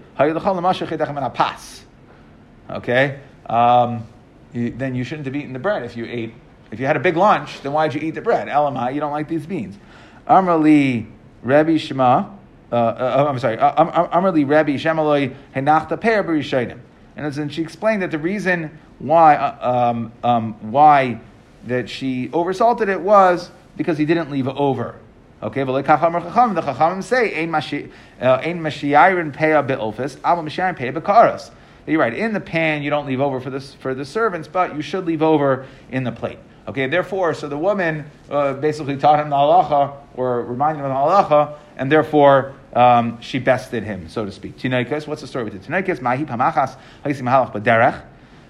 Okay? 2.69 3.19
Um, 3.47 4.07
you, 4.53 4.69
then 4.71 4.95
you 4.95 5.03
shouldn't 5.03 5.25
have 5.25 5.35
eaten 5.35 5.51
the 5.51 5.59
bread 5.59 5.83
if 5.83 5.97
you 5.97 6.05
ate. 6.05 6.33
If 6.71 6.79
you 6.79 6.85
had 6.85 6.95
a 6.95 7.01
big 7.01 7.17
lunch, 7.17 7.59
then 7.63 7.73
why'd 7.73 7.93
you 7.93 7.99
eat 7.99 8.11
the 8.11 8.21
bread? 8.21 8.47
Elamai, 8.47 8.93
you 8.93 9.01
don't 9.01 9.11
like 9.11 9.27
these 9.27 9.45
beans. 9.45 9.77
Amarli, 10.25 11.05
Rabbi 11.43 11.75
Shema, 11.75 12.29
uh, 12.71 12.75
uh, 12.75 13.25
I'm 13.27 13.39
sorry, 13.39 13.57
Amarli, 13.57 14.47
Rabbi 14.47 14.75
Shemaloi, 14.75 15.35
Henachta 15.53 15.99
Per 15.99 16.23
B'Rishayim. 16.23 16.79
And, 17.15 17.37
and 17.37 17.53
she 17.53 17.61
explained 17.61 18.01
that 18.01 18.11
the 18.11 18.19
reason 18.19 18.77
why, 18.99 19.35
uh, 19.35 19.89
um, 19.89 20.11
um, 20.23 20.71
why 20.71 21.19
that 21.65 21.89
she 21.89 22.29
oversalted 22.29 22.87
it 22.87 23.01
was 23.01 23.51
because 23.77 23.97
he 23.97 24.05
didn't 24.05 24.31
leave 24.31 24.47
it 24.47 24.55
over. 24.55 24.95
Okay, 25.43 25.63
the 25.63 25.71
Chachamim 25.83 27.03
say, 27.03 27.43
Ein 27.43 27.51
Mashiayin 27.51 29.33
Peah 29.33 29.67
Be'olfis, 29.67 30.17
Ava 30.17 30.41
Mashiayin 30.41 30.77
Peah 30.77 30.93
Be'karas. 30.93 31.51
You're 31.85 31.99
right. 31.99 32.13
In 32.13 32.33
the 32.33 32.39
pan, 32.39 32.81
you 32.81 32.89
don't 32.89 33.05
leave 33.05 33.21
over 33.21 33.39
for 33.39 33.51
this 33.51 33.75
for 33.75 33.93
the 33.93 34.05
servants, 34.05 34.47
but 34.47 34.75
you 34.75 34.81
should 34.81 35.05
leave 35.05 35.21
over 35.21 35.67
in 35.91 36.03
the 36.03 36.11
plate. 36.11 36.39
Okay, 36.67 36.87
therefore, 36.87 37.35
so 37.35 37.47
the 37.47 37.57
woman 37.57 38.05
uh, 38.29 38.53
basically 38.53 38.97
taught 38.97 39.19
him 39.19 39.29
the 39.29 39.35
halacha 39.35 39.93
or 40.15 40.41
reminded 40.41 40.79
him 40.79 40.89
of 40.89 41.29
the 41.29 41.35
halacha, 41.35 41.57
and 41.77 41.91
therefore 41.91 42.55
um, 42.75 43.21
she 43.21 43.39
bested 43.39 43.83
him, 43.83 44.09
so 44.09 44.25
to 44.25 44.31
speak. 44.31 44.57
Tinaikas, 44.57 45.07
what's 45.07 45.21
the 45.21 45.27
story 45.27 45.45
with 45.45 45.53
the 45.53 45.59
Tinaikas? 45.59 46.01
Mahi 46.01 46.25
pamachas, 46.25 46.75
haisi 47.05 47.21
mahalach 47.21 47.53
b'derech. 47.53 48.03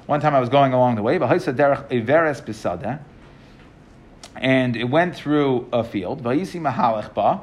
One 0.08 0.20
time 0.20 0.34
I 0.34 0.40
was 0.40 0.50
going 0.50 0.74
along 0.74 0.96
the 0.96 1.04
way, 1.04 1.20
but 1.20 1.30
haisa 1.30 1.56
derech 1.56 1.86
everes 1.92 2.42
bisada, 2.42 3.00
and 4.36 4.76
it 4.76 4.86
went 4.86 5.16
through 5.16 5.70
a 5.72 5.84
field. 5.84 6.24
Vayisi 6.24 6.60
mahalach 6.60 7.14
ba, 7.14 7.42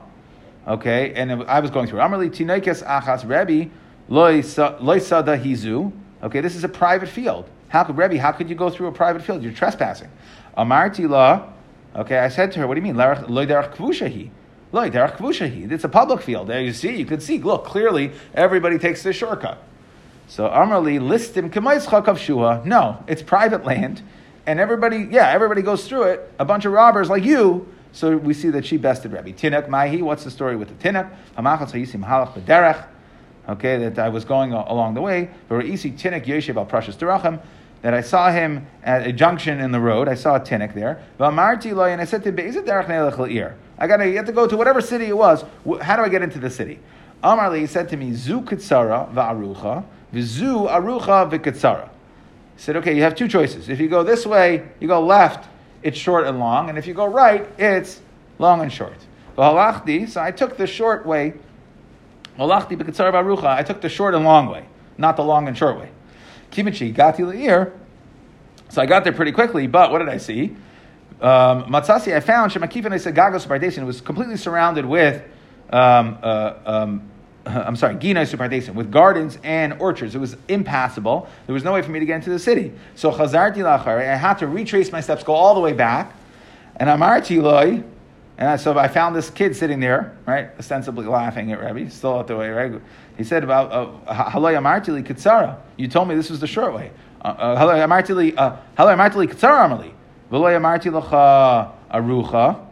okay, 0.67 1.15
and 1.15 1.45
I 1.45 1.61
was 1.61 1.71
going 1.71 1.87
through. 1.87 2.01
Amrli 2.01 2.31
tinaikas 2.31 2.85
achas 2.85 3.23
Rebbe 3.23 3.71
loisada 4.11 5.41
hizu. 5.41 5.93
Okay, 6.23 6.41
this 6.41 6.57
is 6.57 6.65
a 6.65 6.69
private 6.69 7.09
field. 7.09 7.49
How 7.69 7.85
could 7.85 7.97
Rebbe? 7.97 8.19
How 8.19 8.33
could 8.33 8.51
you 8.51 8.57
go 8.57 8.71
through 8.71 8.89
a 8.89 8.93
private 8.93 9.23
field? 9.23 9.43
You're 9.43 9.53
trespassing. 9.53 10.11
Amarti 10.59 11.09
la. 11.09 11.49
Okay, 11.95 12.19
I 12.19 12.29
said 12.29 12.51
to 12.53 12.61
her, 12.61 12.67
"What 12.67 12.75
do 12.75 12.81
you 12.81 12.85
mean? 12.85 12.97
Loy 12.97 13.47
derech 13.47 13.75
kvushahi." 13.75 14.31
Look, 14.73 14.93
derech 14.93 15.17
kvushahi. 15.19 15.71
It's 15.71 15.85
a 15.85 15.89
public 15.89 16.23
field. 16.23 16.49
There 16.49 16.61
you 16.61 16.73
see, 16.73 16.97
you 16.97 17.05
can 17.05 17.21
see. 17.21 17.39
Look, 17.39 17.65
clearly 17.65 18.13
everybody 18.35 18.79
takes 18.79 19.03
this 19.03 19.15
shortcut. 19.15 19.59
So 20.29 20.49
Amrali 20.49 20.99
listim 20.99 21.51
k'maischak 21.51 22.09
of 22.09 22.19
shua. 22.19 22.63
No, 22.65 23.05
it's 23.07 23.23
private 23.23 23.67
land, 23.67 24.03
and 24.47 24.59
everybody, 24.59 25.09
yeah, 25.11 25.29
everybody 25.29 25.61
goes 25.61 25.87
through 25.87 26.05
it. 26.05 26.33
A 26.39 26.47
bunch 26.47 26.65
of 26.65 26.73
robbers 26.73 27.11
like 27.11 27.23
you. 27.23 27.69
So 27.93 28.17
we 28.17 28.33
see 28.33 28.49
that 28.49 28.65
she 28.65 28.79
bested 28.79 29.13
Rabbi 29.13 29.33
Tinak 29.33 29.69
Mahi. 29.69 30.01
What's 30.01 30.25
the 30.25 30.31
story 30.31 30.57
with 30.57 30.69
the 30.69 30.75
Tinak? 30.89 31.15
Hamachas 31.37 31.73
b'derech. 31.73 32.87
Okay, 33.49 33.77
that 33.77 33.99
I 33.99 34.09
was 34.09 34.25
going 34.25 34.53
along 34.53 34.95
the 34.95 35.03
way. 35.03 35.29
Isi 35.51 35.91
Tinak 35.91 36.25
yeshiv 36.25 36.57
al 36.57 36.65
precious 36.65 36.97
derachim 36.97 37.43
that 37.83 37.95
I 37.95 38.01
saw 38.01 38.31
him 38.31 38.67
at 38.83 39.07
a 39.07 39.13
junction 39.13 39.61
in 39.61 39.71
the 39.73 39.81
road. 39.81 40.09
I 40.09 40.15
saw 40.15 40.37
a 40.37 40.41
tinnik 40.41 40.73
there. 40.75 41.03
And 41.19 41.41
I 42.01 42.05
said 42.05 42.23
to 42.25 42.31
him, 42.31 42.39
I 43.79 43.87
got 43.87 43.97
to 43.97 44.13
have 44.15 44.27
to 44.27 44.33
go 44.33 44.47
to 44.47 44.57
whatever 44.57 44.81
city 44.81 45.07
it 45.07 45.17
was. 45.17 45.45
How 45.81 45.97
do 45.97 46.03
I 46.03 46.09
get 46.09 46.23
into 46.23 46.39
the 46.39 46.51
city? 46.51 46.79
Amarli 47.23 47.61
he 47.61 47.67
said 47.67 47.89
to 47.91 47.97
me, 47.97 48.13
Zu 48.15 48.41
kitsara 48.43 49.13
va'arucha, 49.13 49.85
v'zu 50.13 50.69
arucha 50.69 51.31
v'kitsara. 51.31 51.89
He 52.57 52.63
said, 52.63 52.77
okay, 52.77 52.95
you 52.95 53.03
have 53.03 53.15
two 53.15 53.29
choices. 53.29 53.69
If 53.69 53.81
you 53.81 53.89
go 53.89 54.03
this 54.03 54.27
way, 54.27 54.69
you 54.81 54.89
go 54.89 55.01
left, 55.05 55.49
it's 55.83 55.99
short 55.99 56.27
and 56.27 56.39
long, 56.39 56.69
and 56.69 56.79
if 56.79 56.87
you 56.87 56.95
go 56.95 57.07
right, 57.07 57.49
it's 57.59 58.01
long 58.39 58.61
and 58.61 58.73
short. 58.73 58.99
So 59.37 59.57
I 60.21 60.31
took 60.31 60.57
the 60.57 60.67
short 60.67 61.07
way. 61.07 61.35
I 62.39 63.63
took 63.65 63.81
the 63.81 63.89
short 63.89 64.15
and 64.15 64.25
long 64.25 64.49
way, 64.49 64.67
not 64.99 65.17
the 65.17 65.25
long 65.25 65.49
and 65.49 65.57
short 65.57 65.79
way. 65.79 65.91
Kimichi, 66.53 66.95
gati 66.95 67.21
le'ir, 67.21 67.73
so 68.69 68.81
I 68.81 68.87
got 68.87 69.05
there 69.05 69.13
pretty 69.13 69.33
quickly, 69.33 69.67
but 69.67 69.91
what 69.91 69.99
did 69.99 70.09
I 70.09 70.17
see? 70.17 70.57
Um, 71.21 71.65
Matzasi, 71.65 72.17
I 72.17 72.21
found 72.21 72.53
Shemakif 72.53 72.91
I 72.91 72.97
said 72.97 73.15
Gagos 73.15 73.47
Pardesin. 73.47 73.79
It 73.79 73.85
was 73.85 74.01
completely 74.01 74.39
surrounded 74.39 74.87
with, 74.87 75.23
um, 75.71 76.17
uh, 76.23 76.55
um, 76.65 77.11
I'm 77.47 77.77
sorry, 77.77 77.97
Ginai 77.97 78.27
Supardesin, 78.27 78.75
with 78.75 78.91
gardens 78.91 79.39
and 79.45 79.75
orchards. 79.75 80.15
It 80.15 80.21
was 80.21 80.39
impassable. 80.49 81.29
There 81.47 81.53
was 81.53 81.65
no 81.65 81.73
way 81.75 81.83
for 81.83 81.91
me 81.91 82.01
to 82.01 82.07
get 82.07 82.17
into 82.17 82.31
the 82.31 82.39
city. 82.39 82.73
So 82.95 83.13
Chazarti 83.13 83.59
Lachare, 83.59 84.11
I 84.11 84.17
had 84.17 84.39
to 84.39 84.47
retrace 84.47 84.91
my 84.91 85.03
steps, 85.03 85.23
go 85.23 85.35
all 85.35 85.55
the 85.55 85.61
way 85.61 85.75
back. 85.75 86.17
And 86.77 86.89
Amarti 86.89 87.43
Loi, 87.43 87.85
and 88.43 88.51
I, 88.51 88.57
so 88.57 88.77
I 88.77 88.89
found 88.89 89.15
this 89.15 89.31
kid 89.31 89.55
sitting 89.55 89.79
there, 89.79 90.17
right, 90.27 90.51
ostensibly 90.59 91.07
laughing 91.07 91.53
at 91.53 91.61
Rebbe, 91.61 91.89
still 91.89 92.19
out 92.19 92.27
the 92.27 92.37
way, 92.37 92.49
right? 92.49 92.73
He 93.17 93.23
said 93.23 93.45
about 93.45 93.71
uh, 93.71 94.13
Haloi 94.13 94.59
Amarti 94.59 94.89
Li 94.89 95.05
Kitsara. 95.05 95.61
You 95.77 95.87
told 95.87 96.09
me 96.09 96.17
this 96.17 96.29
was 96.29 96.41
the 96.41 96.49
short 96.49 96.75
way. 96.75 96.91
Uh, 97.25 97.29
uh, 97.29 97.61
Haloi 97.61 97.87
Amarti 97.87 98.17
Li 98.17 98.33
Kitsara 98.33 99.69
Amali. 99.69 99.93
V'loy 100.33 100.59
Amarti 100.59 100.91
Lacha 100.91 101.71
Arucha. 101.95 102.67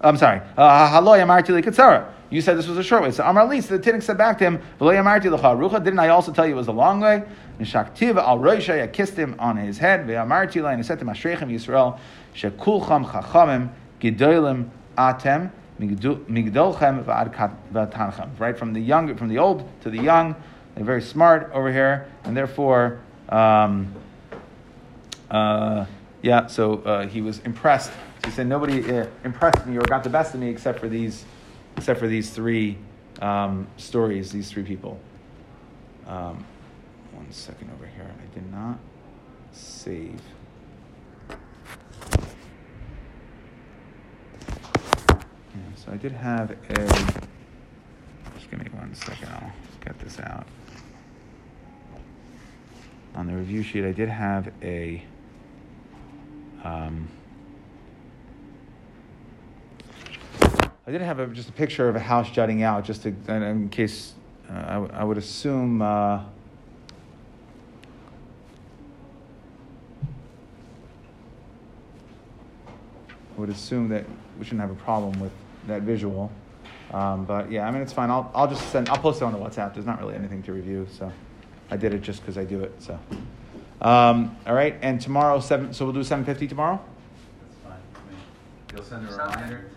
I'm 0.00 0.16
sorry. 0.16 0.40
Haloi 0.56 1.20
Amarti 1.20 1.50
Li 1.50 1.60
Kitsara. 1.60 2.10
You 2.30 2.40
said 2.40 2.56
this 2.56 2.66
was 2.66 2.78
a 2.78 2.82
short 2.82 3.02
way. 3.02 3.10
So 3.10 3.22
Amar 3.22 3.46
Li, 3.46 3.60
so 3.60 3.76
the 3.76 3.90
Tinnik 3.92 4.02
said 4.02 4.16
back 4.16 4.38
to 4.38 4.44
him. 4.44 4.62
Didn't 4.78 5.98
I 5.98 6.08
also 6.08 6.32
tell 6.32 6.46
you 6.46 6.54
it 6.54 6.56
was 6.56 6.68
a 6.68 6.72
long 6.72 7.00
way? 7.00 7.24
And 7.58 7.66
Shaktiv 7.66 8.16
al 8.16 8.38
Roisha, 8.38 8.82
I 8.82 8.86
kissed 8.86 9.16
him 9.16 9.36
on 9.38 9.58
his 9.58 9.76
head. 9.76 10.08
And 10.08 10.32
I 10.32 10.46
said 10.46 10.98
to 10.98 11.04
him, 11.04 11.08
Ashrechem 11.08 11.50
Yisrael, 11.50 11.98
Shekulcham 12.34 13.04
Chachamim, 13.04 13.68
Gedolim 14.00 14.70
Atem, 14.96 15.50
Migdolchem. 15.80 17.06
Right 18.38 18.58
from 18.58 18.72
the 18.72 18.80
young, 18.80 19.16
from 19.16 19.28
the 19.28 19.38
old 19.38 19.68
to 19.82 19.90
the 19.90 20.02
young, 20.02 20.34
they're 20.74 20.84
very 20.84 21.02
smart 21.02 21.50
over 21.52 21.72
here, 21.72 22.06
and 22.24 22.36
therefore, 22.36 23.00
um, 23.28 23.94
uh, 25.30 25.86
yeah. 26.22 26.46
So 26.46 26.78
uh, 26.78 27.06
he 27.06 27.20
was 27.20 27.40
impressed. 27.40 27.90
So 28.22 28.28
he 28.28 28.30
said 28.30 28.46
nobody 28.46 28.98
uh, 28.98 29.06
impressed 29.24 29.66
me 29.66 29.76
or 29.76 29.82
got 29.82 30.04
the 30.04 30.10
best 30.10 30.34
of 30.34 30.40
me 30.40 30.48
except 30.48 30.78
for 30.78 30.88
these, 30.88 31.24
except 31.76 31.98
for 31.98 32.08
these 32.08 32.30
three 32.30 32.76
um, 33.20 33.66
stories. 33.76 34.30
These 34.32 34.50
three 34.50 34.64
people. 34.64 35.00
Um, 36.06 36.44
one 37.12 37.30
second 37.30 37.70
over 37.74 37.86
here. 37.86 38.10
I 38.10 38.34
did 38.34 38.50
not 38.50 38.78
save. 39.52 40.20
Yeah, 45.54 45.60
so 45.74 45.92
I 45.92 45.96
did 45.96 46.12
have 46.12 46.50
a. 46.50 46.86
Just 48.34 48.50
give 48.50 48.60
me 48.60 48.66
one 48.72 48.94
second. 48.94 49.28
I'll 49.28 49.52
get 49.84 49.98
this 49.98 50.20
out. 50.20 50.46
On 53.14 53.26
the 53.26 53.34
review 53.34 53.62
sheet, 53.62 53.84
I 53.84 53.92
did 53.92 54.08
have 54.08 54.52
a. 54.62 55.02
Um, 56.62 57.08
I 60.86 60.92
did 60.92 61.00
have 61.00 61.18
a, 61.18 61.26
just 61.26 61.48
a 61.48 61.52
picture 61.52 61.88
of 61.88 61.96
a 61.96 62.00
house 62.00 62.30
jutting 62.30 62.62
out, 62.62 62.84
just 62.84 63.02
to, 63.02 63.14
in 63.28 63.68
case 63.70 64.12
uh, 64.48 64.86
I, 64.92 65.04
would 65.04 65.18
assume. 65.18 65.82
Uh, 65.82 66.22
would 73.40 73.48
assume 73.48 73.88
that 73.88 74.04
we 74.40 74.46
shouldn't 74.46 74.62
have 74.62 74.70
a 74.70 74.82
problem 74.82 75.20
with 75.20 75.32
that 75.66 75.82
visual. 75.82 76.32
Um, 76.92 77.26
but 77.26 77.52
yeah, 77.52 77.68
I 77.68 77.70
mean, 77.70 77.82
it's 77.82 77.92
fine. 77.92 78.10
I'll, 78.10 78.32
I'll 78.34 78.48
just 78.48 78.68
send, 78.70 78.88
I'll 78.88 78.98
post 78.98 79.20
it 79.20 79.24
on 79.24 79.32
the 79.32 79.38
WhatsApp. 79.38 79.74
There's 79.74 79.86
not 79.86 80.00
really 80.00 80.14
anything 80.14 80.42
to 80.44 80.52
review. 80.52 80.88
So 80.90 81.12
I 81.70 81.76
did 81.76 81.92
it 81.94 82.00
just 82.00 82.20
because 82.20 82.38
I 82.38 82.44
do 82.44 82.62
it. 82.62 82.72
So, 82.78 82.98
um, 83.82 84.36
all 84.46 84.54
right. 84.54 84.76
And 84.80 85.00
tomorrow, 85.00 85.38
seven, 85.40 85.72
so 85.74 85.84
we'll 85.84 85.94
do 85.94 86.02
750 86.02 86.48
tomorrow? 86.48 86.80
That's 87.42 87.56
fine. 87.62 87.80
You'll 88.74 88.82
send 88.82 89.06
a 89.06 89.12
reminder 89.12 89.70